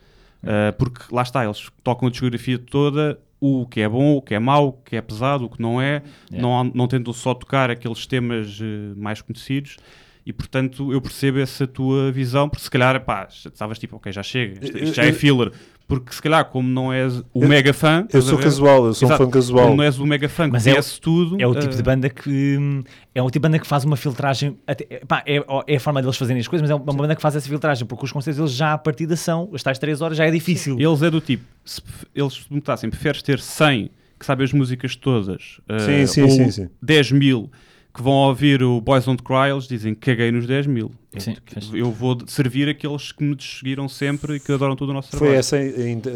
[0.43, 4.34] Uh, porque lá está, eles tocam a discografia toda, o que é bom, o que
[4.34, 6.40] é mau, o que é pesado, o que não é, Yeah.
[6.40, 9.76] não, não tentam só tocar aqueles temas eh, mais conhecidos.
[10.24, 14.12] E portanto eu percebo essa tua visão, porque se calhar, pá, já estavas tipo, ok,
[14.12, 15.51] já chega, isto, isto já é filler.
[15.87, 18.45] Porque se calhar, como não és o Eu- mega fã, Eu sou ver?
[18.45, 19.22] casual, eu sou Exato.
[19.22, 19.64] um fã casual.
[19.66, 21.72] como não és o mega fã que Mas é o- conhece tudo, É o tipo
[21.72, 22.83] eh, de banda que hum,
[23.14, 24.57] é o tipo de banda que faz uma filtragem.
[24.66, 27.20] até- pá, é, é a forma deles fazerem as coisas, mas é uma banda que
[27.20, 30.16] faz essa filtragem, porque os concertos eles já à partida são, as tais 3 horas
[30.16, 30.78] já é difícil.
[30.80, 31.83] Eles é do tipo, se
[32.14, 36.30] eles se perguntassem, preferes ter 100 que sabem as músicas todas, Sim, eh, sim, ou
[36.30, 36.68] sim, sim.
[36.80, 37.51] 10 mil
[37.93, 40.91] que vão ouvir o Boys Don't Cry, eles dizem caguei nos 10 mil.
[41.18, 41.36] Sim,
[41.74, 45.18] eu, vou servir aqueles que me seguiram sempre e que adoram todo o nosso Foi
[45.18, 45.38] trabalho.
[45.38, 45.56] essa,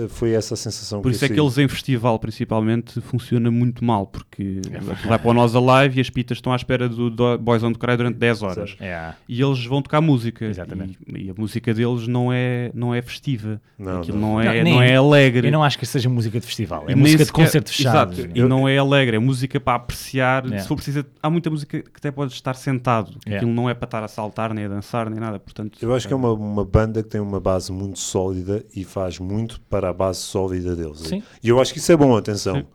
[0.09, 3.85] foi essa a sensação Por que isso é que eles em festival, principalmente, funciona muito
[3.85, 4.61] mal, porque
[5.07, 7.73] vai para o Nós Alive e as pitas estão à espera do, do Boys on
[7.73, 8.77] the Cry durante 10 horas.
[8.81, 10.47] É, E eles vão tocar música.
[10.47, 10.99] Exatamente.
[11.07, 13.61] E, e a música deles não é, não é festiva.
[13.79, 14.35] Não, Aquilo não.
[14.35, 15.49] não, é, Não, não é alegre.
[15.49, 18.13] Eu não acho que seja música de festival, é música de concerto fechado.
[18.15, 18.31] Exato.
[18.35, 20.45] E não é alegre, é música para apreciar.
[20.45, 20.63] Yeah.
[20.63, 23.13] Se for preciso, há muita música que até pode estar sentado.
[23.27, 23.37] Yeah.
[23.37, 25.39] Aquilo não é para estar a saltar, nem a dançar, nem nada.
[25.39, 28.85] Portanto, Eu acho que é uma, uma banda que tem uma base muito sólida e
[28.85, 31.01] faz muito para a base sólida deles.
[31.01, 31.23] Sim.
[31.43, 32.57] E eu acho que isso é bom, atenção.
[32.57, 32.67] Sim.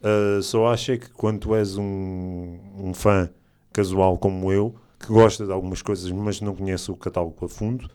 [0.00, 3.28] Uh, só acho é que quando tu és um, um fã
[3.72, 7.88] casual como eu, que gosta de algumas coisas, mas não conhece o catálogo a fundo,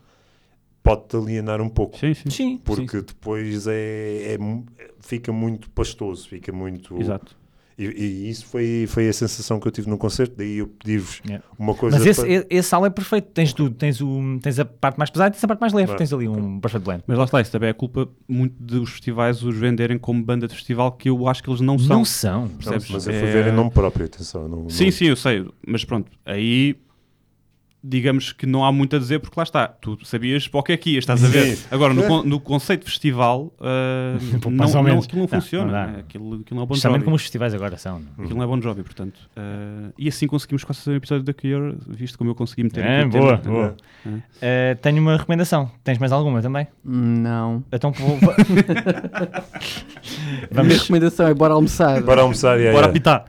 [0.83, 1.97] pode-te alienar um pouco.
[1.97, 2.29] Sim, sim.
[2.29, 4.37] Sim, Porque depois é, é
[4.99, 6.99] fica muito pastoso, fica muito.
[6.99, 7.35] Exato.
[7.77, 10.33] E, e isso foi, foi a sensação que eu tive no concerto.
[10.37, 11.43] Daí eu pedir-vos Yeah.
[11.59, 11.97] uma coisa.
[11.97, 13.27] Mas esse, para- esse álbum é perfeito.
[13.33, 13.75] Tens tudo.
[13.75, 15.87] Tens, o, tens a parte mais pesada e tens a parte mais leve.
[15.87, 15.97] Claro.
[15.97, 17.03] Tens ali um perfect blend.
[17.05, 20.55] Mas lá está, isso também é culpa muito dos festivais os venderem como banda de
[20.55, 21.97] festival, que eu acho que eles não são.
[21.97, 22.41] Não são.
[22.43, 22.89] Não, percebes?
[22.89, 24.47] mas eu fui É- ver em nome próprio, atenção.
[24.47, 25.45] Não, Sim, não- sim, eu sei.
[25.67, 26.75] Mas pronto, aí
[27.87, 30.71] digamos que não há muito a dizer, porque lá está, tu sabias para o que
[30.71, 31.55] é que ias, estás a ver?
[31.55, 31.67] Sim.
[31.69, 33.53] Agora, no, no conceito de festival,
[34.41, 35.87] Pô, não, não, aquilo não Não, funciona, não dá.
[35.87, 35.99] né?
[35.99, 37.05] aquilo, aquilo não é bom Justamente job.
[37.05, 37.99] como os festivais agora são.
[37.99, 38.23] não?
[38.25, 39.19] Aquilo não é bom job, portanto.
[39.37, 42.83] ah, e assim conseguimos quase fazer um episódio da Cure, visto como eu consegui meter
[42.83, 43.53] É, boa, tema.
[43.53, 43.75] boa.
[44.41, 44.71] É.
[44.71, 45.69] Eh, tenho uma recomendação.
[45.83, 46.67] Tens mais alguma também?
[46.83, 47.63] Não.
[47.71, 48.17] Então vou-
[50.55, 52.01] A minha recomendação é bora almoçar.
[52.03, 52.73] Para almoçar e aí.
[52.73, 53.25] Bora apitar.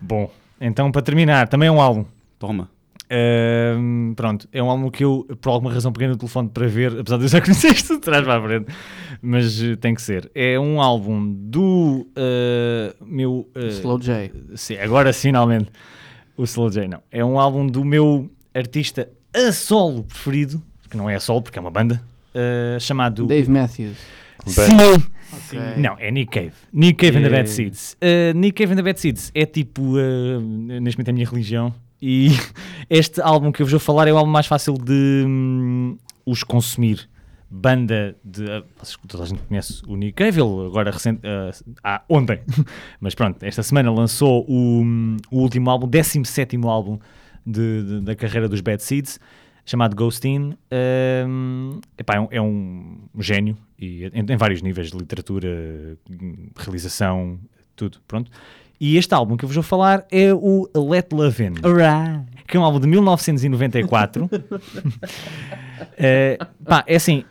[0.00, 0.30] Bom,
[0.60, 2.04] então para terminar, também é um álbum.
[2.38, 2.68] Toma.
[3.10, 6.96] Ahm, pronto, é um álbum que eu, por alguma razão, peguei no telefone para ver,
[7.00, 8.66] apesar de eu já conhecer isto de trás para a frente,
[9.20, 10.30] mas eh, tem que ser.
[10.34, 13.48] É um álbum do eh, meu.
[13.56, 14.30] eh, Slow J.
[14.54, 15.70] sim, agora finalmente.
[16.36, 17.02] O Slow J, não.
[17.10, 21.58] É um álbum do meu artista a solo preferido, que não é a solo porque
[21.58, 22.00] é uma banda,
[22.80, 23.26] chamado.
[23.26, 23.98] Dave Matthews.
[24.46, 24.76] Sim!
[25.32, 25.60] Ok.
[25.76, 26.52] Não, é Nick Cave.
[26.72, 27.42] Nick Cave and the Yeah.
[27.42, 27.96] Bad Seeds.
[28.02, 31.26] Uh, Nick Cave and the Bad Seeds é tipo, uh, neste momento é a minha
[31.26, 31.74] religião.
[32.00, 32.28] E
[32.88, 36.42] este álbum que eu vos vou falar é o álbum mais fácil de hum, os
[36.42, 37.08] consumir.
[37.52, 38.44] Banda de.
[38.78, 41.20] vocês- toda a gente conhece o Nick Cave, agora recente.
[41.26, 42.40] Uh, ah, ontem.
[43.00, 46.98] Mas pronto, esta semana lançou o, hum, o último álbum, 17 álbum
[47.44, 49.18] de- de- da carreira dos Bad Seeds
[49.66, 50.54] chamado Ghostin.
[51.26, 56.50] Um, epá, é, um, é um gênio e em, em vários níveis de literatura, hum,
[56.56, 57.38] realização,
[57.76, 58.30] tudo, pronto.
[58.80, 61.54] E este álbum que eu vos vou falar é o Let Love In,
[62.48, 64.28] que é um álbum de 1994.
[65.96, 67.24] Eh, pá, é assim,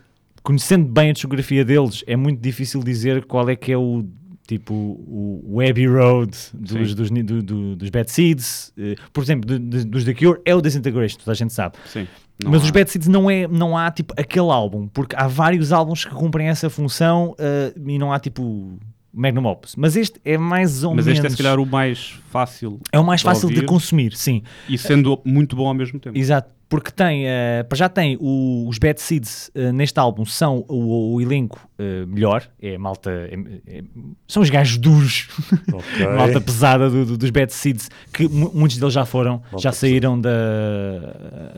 [0.43, 4.05] conhecendo bem a discografia deles, é muito difícil dizer qual é que é o
[4.47, 9.59] tipo o, Abbey Road dos, dos, do- do- dos Bad Seeds, eh, por exemplo, de-
[9.59, 11.75] de- dos The Cure é o Disintegration, toda a gente sabe.
[11.85, 12.07] Sim.
[12.43, 15.71] Mas há- os Bad Seeds não, é, não há tipo aquele álbum, porque há vários
[15.71, 18.79] álbuns que cumprem essa função eh, e não há tipo
[19.13, 19.75] Magnum Opus.
[19.75, 21.17] Mas este é mais ou Mas menos.
[21.19, 23.65] este é se calhar o mais fácil é o mais de fácil de ouvir.
[23.67, 24.43] consumir, sim.
[24.67, 26.17] e sendo muito bom ao mesmo tempo.
[26.17, 27.23] Exato, porque tem,
[27.67, 32.05] para já tem o- os Bad Seeds eh, neste álbum são o, o elenco eh,
[32.05, 33.83] melhor, é malta, é- é-
[34.27, 35.27] são os gajos duros,
[35.73, 36.05] Ok.
[36.15, 39.71] malta pesada do- do- dos Bad Seeds, que mu- muitos deles já foram, Malta já
[39.71, 40.29] saíram da,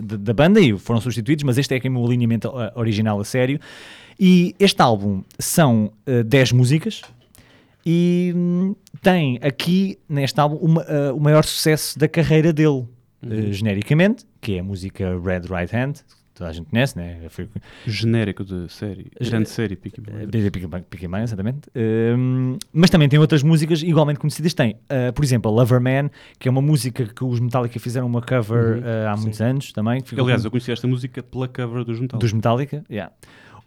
[0.01, 3.25] da, da banda e foram substituídos, mas este é aqui o meu alinhamento original a
[3.25, 3.59] sério.
[4.19, 7.01] E este álbum são eh, 10 músicas.
[7.85, 12.85] E hum, tem aqui neste álbum uma, eh, o maior sucesso da carreira dele,
[13.27, 16.03] eh, genericamente, que é a música Red Right Hand, que
[16.35, 17.21] toda a gente conhece, né?
[17.29, 17.49] Foi,
[17.87, 19.07] Genérico de série.
[19.19, 20.49] Grande série, Peaky eh, Blinders.
[20.89, 21.69] Peaky Blinders, exatamente.
[21.75, 24.53] Um, mas também tem outras músicas igualmente conhecidas.
[24.53, 26.09] Tem, uh, por exemplo, a Lover Man,
[26.39, 29.21] que é uma música que os Metallica fizeram uma cover Uhum, uh, há sim.
[29.23, 30.03] muitos anos também.
[30.17, 32.19] Aliás, com- eu conheci esta música pela cover dos Metal.
[32.19, 32.83] dos Metallica.
[32.89, 33.11] yeah.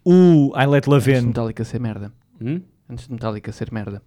[0.05, 1.21] O I Let Love In.
[1.27, 2.11] Metallica ser merda.
[2.41, 2.61] Hum?
[2.89, 4.01] Antes de Metallica ser merda.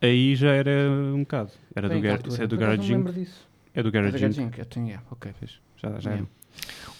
[0.00, 1.50] Aí já era um bocado.
[1.74, 2.92] Era do, Gar isso é do Garage.
[3.74, 4.56] É do É Garage Inc.
[4.66, 5.32] Tenho, yeah, ok.
[5.76, 6.28] Já, já Yeah.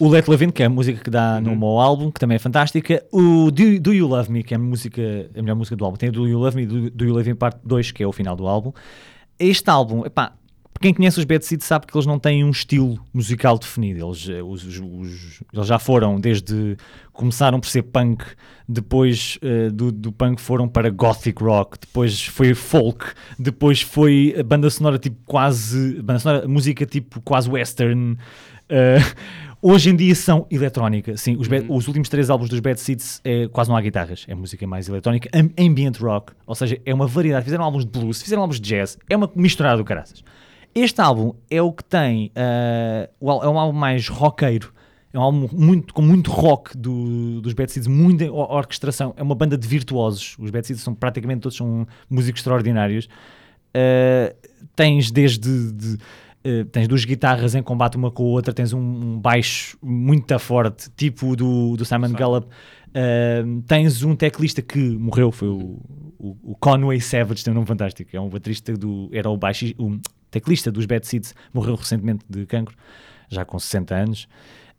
[0.00, 1.58] O Let Love In, que é a música que dá no Uhum.
[1.58, 3.04] meu álbum, que também é fantástica.
[3.12, 5.00] O Do, Do You Love Me, que é a, música,
[5.36, 5.96] a melhor música do álbum.
[5.96, 8.02] Tem o Do You Love Me e Do, Do You Love Me parte 2, que
[8.02, 8.72] é o final do álbum.
[9.38, 10.34] Este álbum, epá,
[10.80, 14.04] quem conhece os Bad Seeds sabe que eles não têm um estilo musical definido.
[14.06, 16.76] Eles, eh, os- os- os- eles já foram desde.
[17.12, 18.24] Começaram por ser punk,
[18.68, 23.04] depois eh, do, do punk foram para gothic rock, depois foi folk,
[23.38, 26.02] depois foi banda sonora tipo quase.
[26.02, 28.16] Banda sonora, música tipo quase western.
[28.68, 28.96] eh,
[29.62, 31.16] hoje em dia são eletrónica.
[31.16, 31.66] Sim, os, Uhum.
[31.76, 34.88] os últimos três álbuns dos Bad Seeds é, quase não há guitarras, é música mais
[34.88, 37.44] eletrónica, am- ambient rock, ou seja, é uma variedade.
[37.44, 40.24] Fizeram álbuns de blues, fizeram álbuns de jazz, é uma misturada do caraças.
[40.74, 42.32] Este álbum é o que tem,
[43.24, 44.72] al- é um álbum mais roqueiro,
[45.12, 49.22] é um álbum muito, com muito rock do- dos Bad Seeds, muita or- orquestração, é
[49.22, 50.36] uma banda de virtuosos.
[50.38, 53.08] Os Bad Seeds são praticamente todos são músicos extraordinários.
[53.76, 54.34] Uh,
[54.76, 58.78] tens desde de, uh, tens duas guitarras em combate uma com a outra, tens um,
[58.80, 62.14] um baixo muito forte, tipo o do, do Simon Sim.
[62.14, 62.46] Gallup.
[62.90, 65.80] Uh, tens um teclista que morreu, foi o,
[66.18, 68.10] o, o Conway Savage, tem um nome fantástico.
[68.12, 69.08] É um baterista do.
[69.12, 69.98] Era o baixo, o
[70.34, 72.76] teclista dos Bad Seeds, morreu recentemente de cancro,
[73.28, 74.28] já com 60 anos,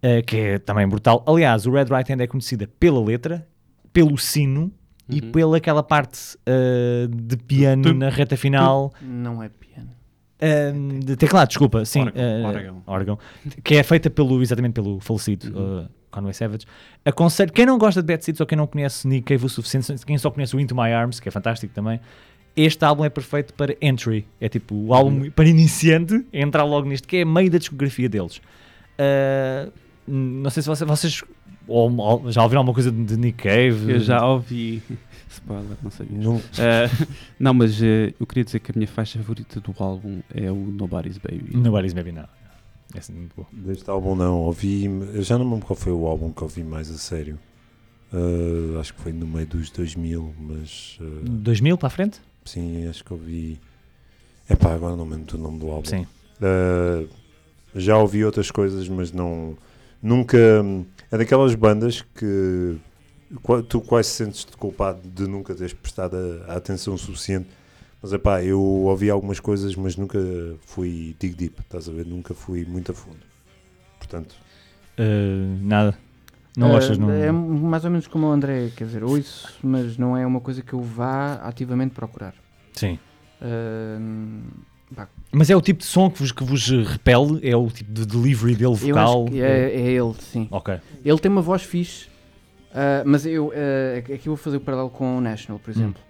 [0.03, 1.23] uh, que é também brutal.
[1.27, 3.47] Aliás, o Red Right Hand é conhecida pela letra,
[3.93, 4.71] pelo sino
[5.09, 5.31] e Uhum.
[5.31, 8.91] pela aquela parte uh, de piano Tum, na reta final.
[9.01, 9.89] Não é piano.
[10.41, 12.83] Um, de teclado, desculpa, sim, Órgão, uh, órgão.
[12.85, 13.19] órgão,
[13.63, 15.83] que é feita pelo, exatamente pelo falecido Uhum.
[15.83, 16.65] uh, Conway Savage.
[17.05, 20.05] Aconselho, quem não gosta de Bad Seeds ou quem não conhece Nick Cave o suficiente,
[20.05, 21.99] quem só conhece o Into My Arms, que é fantástico também,
[22.55, 24.25] este álbum é perfeito para entry.
[24.39, 25.31] É tipo o álbum Uhum.
[25.31, 28.37] para iniciante, é entrar logo neste, que é meio da discografia deles.
[28.99, 29.71] Uh,
[30.07, 31.23] não sei se vocês, vocês
[31.67, 33.91] ou- ou já ouviram alguma coisa de Nick Cave?
[33.93, 34.81] Eu já ouvi.
[35.29, 36.17] Spoiler, não sabia.
[36.17, 36.37] Não.
[36.57, 36.89] Eh,
[37.39, 40.55] não, mas eh, eu queria dizer que a minha faixa favorita do álbum é o
[40.55, 41.57] Nobody's Baby.
[41.57, 42.27] Nobody's Maybe Now.
[42.93, 43.47] É assim, muito boa.
[43.51, 44.85] Deste álbum não, ouvi.
[44.85, 47.37] Eu já não me lembro qual foi o álbum que ouvi mais a sério.
[48.13, 50.97] Uh, acho que foi no meio dos 2000, mas.
[51.01, 52.21] uh, 2000 para a frente?
[52.45, 53.59] Sim, acho que ouvi.
[54.49, 55.89] Epá, agora não me lembro do nome do álbum.
[55.89, 56.07] Sim.
[56.39, 57.09] Uh,
[57.75, 59.57] já ouvi outras coisas, mas não.
[60.01, 60.37] Nunca.
[61.11, 62.77] É daquelas bandas que
[63.67, 67.47] tu quase sentes-te culpado de nunca teres prestado a, a atenção suficiente.
[68.01, 70.19] Mas epá, eu ouvi algumas coisas, mas nunca
[70.61, 72.05] fui dig deep, estás a ver?
[72.05, 73.17] Nunca fui muito a fundo.
[73.97, 74.35] Portanto,
[74.97, 75.97] Uh, nada.
[76.57, 76.97] Não Ah, gostas?
[76.97, 77.11] Não...
[77.11, 80.61] É mais ou menos como o André, quer dizer, ouço, mas não é uma coisa
[80.61, 82.33] que eu vá ativamente procurar.
[82.73, 82.97] Sim.
[84.95, 87.39] Pá, Mas é o tipo de som que vos, que vos repele?
[87.47, 89.23] É o tipo de delivery dele eu vocal?
[89.23, 90.47] acho que é, é ele, sim.
[90.51, 90.79] Ok.
[91.03, 92.07] Ele tem uma voz fixe,
[92.73, 96.01] ah, mas eu ah, aqui eu vou fazer o paralelo com o National, por exemplo.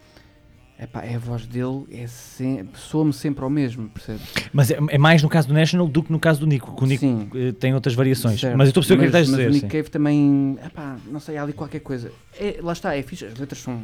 [0.78, 4.23] Epá, é a voz dele, é sem- soa-me sempre ao mesmo, percebes?
[4.51, 6.84] Mas é, é mais no caso do National do que no caso do Nico, que
[6.84, 7.30] o Nico Sim.
[7.34, 8.41] eh, tem outras variações.
[8.41, 8.57] Certo.
[8.57, 9.49] Mas eu estou a perceber o que é Mas- estás a mas dizer.
[9.49, 9.65] o sim.
[9.67, 12.11] Nick Cave também, epá, não sei, há ali qualquer coisa.
[12.38, 13.82] É, lá está, é fixe, as letras são,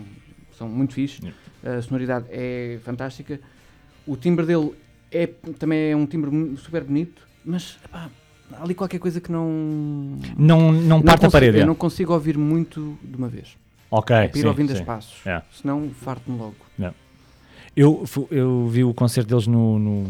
[0.57, 1.21] são muito fixe,
[1.63, 3.39] a sonoridade é fantástica,
[4.05, 4.73] o timbre dele
[5.13, 5.27] é,
[5.57, 8.09] também é um timbre super bonito, mas epá,
[8.51, 9.49] há ali qualquer coisa que não.
[10.37, 11.57] Não, não parte a consigo- parede.
[11.59, 11.65] Eu é.
[11.65, 13.55] não consigo ouvir muito de uma vez.
[13.93, 14.15] Ok.
[14.15, 14.81] É para ir sim, ouvindo a sim.
[14.81, 15.41] espaços, É.
[15.51, 16.55] senão farto-me logo.
[17.76, 19.80] Eu, eu vi o concerto deles no.
[19.80, 20.03] no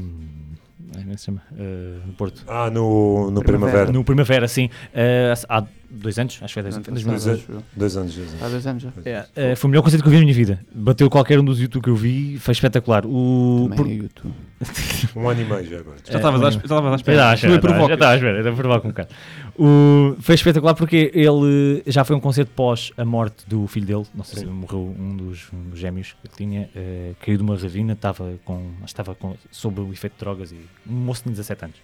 [0.91, 1.41] como é que se chama?
[1.57, 2.43] Eh, no Porto.
[2.47, 3.43] ah, no, no Primavera.
[3.43, 3.91] Primavera.
[3.91, 4.69] No Primavera, sim.
[4.93, 6.81] Eh, há dois anos, acho que foi dois, Não,
[7.11, 7.43] dois anos.
[7.75, 8.43] Dois anos, dois anos.
[8.43, 8.89] Há dois anos já.
[9.05, 10.59] É, eh, foi o melhor concerto que eu vi na minha vida.
[10.73, 13.05] Bateu qualquer um dos YouTube que eu vi, foi espetacular.
[13.05, 14.33] O, Também por- é YouTube.
[15.15, 15.97] Um ano e meio já agora.
[16.07, 17.17] Já estavas É, à esp- já estavas à espera.
[17.17, 19.09] Já Não estava à espera, já estava à espera, era provocar um bocado.
[19.57, 24.03] O, foi espetacular porque ele já foi um concerto pós a morte do filho dele,
[24.15, 27.43] não sei se morreu um dos, um dos gêmeos que ele tinha, eh, caiu de
[27.43, 30.57] uma ravina, estava, com, acho que estava com, sob o efeito de drogas e
[30.89, 31.77] um moço de 17 anos.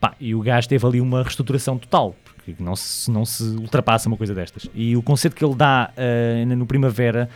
[0.00, 4.08] Pá, e o gajo teve ali uma reestruturação total, porque não se, não se ultrapassa
[4.08, 4.68] uma coisa destas.
[4.74, 7.28] E o concerto que ele dá eh, no Primavera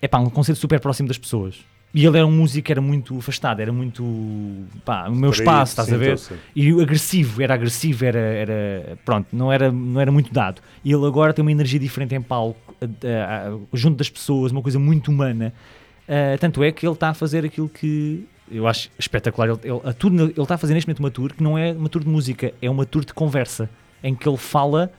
[0.00, 1.56] é pá, um concerto super próximo das pessoas.
[1.92, 4.02] E ele era um músico que era muito afastado, era muito
[4.84, 6.18] pá, o meu espaço, estás a ver?
[6.18, 6.36] ser.
[6.54, 10.60] E agressivo, era agressivo, era, era pronto, não era, não era muito dado.
[10.84, 12.74] E ele agora tem uma energia diferente em palco,
[13.72, 15.54] junto das pessoas, uma coisa muito humana.
[16.08, 19.48] Ah, tanto é que ele está a fazer aquilo que eu acho espetacular.
[19.48, 21.72] Ele, ele, a tour, ele está a fazer neste momento uma tour que não é
[21.72, 23.68] uma tour de música, é uma tour de conversa,
[24.02, 24.90] em que ele fala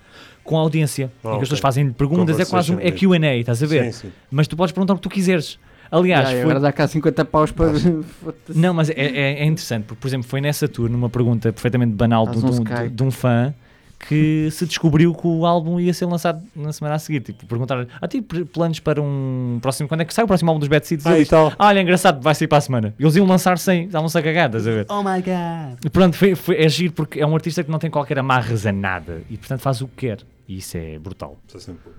[0.44, 1.34] com a audiência, em que ok.
[1.38, 3.86] as pessoas fazem perguntas, é quase um, é Conversation QA, estás a ver?
[3.86, 4.12] Sim, sim.
[4.30, 5.58] Mas tu podes perguntar o que tu quiseres.
[5.92, 7.72] Aliás, foi- agora dá cá 50 paus para.
[8.54, 11.94] não, mas é, é- é interessante, porque, por exemplo, foi nessa tour, numa pergunta perfeitamente
[11.94, 13.54] banal de, um de de um fã,
[14.00, 17.22] que se descobriu que o álbum ia ser lançado na semana a seguir.
[17.22, 20.50] Tipo, perguntaram, ah, tem pr- planos para um próximo, quando é que sai o próximo
[20.52, 21.06] álbum dos Bad Seeds?
[21.06, 21.52] Ah, e tal.
[21.58, 22.94] ah, olha, engraçado, vai sair para a semana.
[23.00, 24.86] Eles iam lançar sem, estavam-se a cagar, estás a ver?
[24.90, 25.80] Oh my god.
[25.86, 28.66] E pronto, foi, foi, é giro porque é um artista que não tem qualquer amarras
[28.66, 30.20] a nada e, portanto, faz o que quer.
[30.48, 31.38] E isso é brutal.
[31.48, 31.92] Está sempre-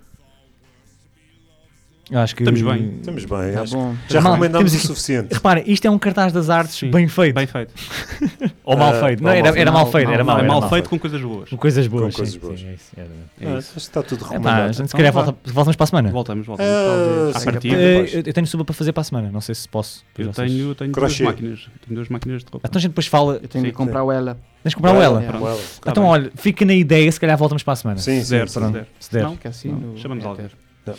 [2.09, 2.43] Eu acho que...
[2.45, 2.95] Estamos bem.
[3.01, 3.97] Estamos bem, Tá acho bom.
[4.07, 5.35] que já recomendámos temos o suficiente.
[5.35, 6.89] Repara, isto é um cartaz das artes Sim.
[6.89, 7.35] bem feito.
[7.35, 7.75] Bem feito.
[8.65, 9.23] Ou mal Ah, feito.
[9.25, 9.73] Não, era, mal era feito.
[9.73, 11.49] mal feito, era Mal- mal, é era mal mal feito com coisas boas.
[11.51, 12.15] Com coisas boas.
[12.15, 12.61] Com coisas sim, boas.
[12.61, 13.09] sim, é isso, era-
[13.41, 13.73] É Ah, isso.
[13.73, 14.69] que está tudo É pá, recomendado.
[14.69, 16.11] a gente se calhar volta, voltamos para a semana.
[16.11, 16.73] Voltamos, voltamos.
[16.73, 17.75] Ah, À sim, partida.
[17.77, 20.05] eu, eu tenho suba para fazer para a semana, não sei se posso.
[20.17, 21.69] Eu tenho, tenho duas máquinas.
[21.85, 22.69] Tenho duas máquinas de roupa.
[22.69, 23.41] Então a gente depois fala.
[23.43, 24.39] Eu tenho Sim, de comprar o ela.
[24.63, 25.23] Tens de comprar o ela.
[25.25, 25.91] É.
[25.91, 27.99] Então olha, fica na ideia, se calhar voltamos para a semana.
[27.99, 28.61] Sim, Zero, se
[29.13, 29.23] der.
[29.25, 29.37] Não?
[29.45, 30.31] Assim no chamamos éter.
[30.31, 30.97] alguém.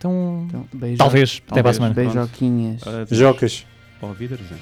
[0.00, 0.96] Então, Então, beijo.
[0.96, 1.76] talvez, até para a Talvez.
[1.76, 1.94] semana.
[1.94, 2.80] Beijoquinhas.
[3.10, 3.66] Jocas.
[4.00, 4.58] Ao Wiedersehen.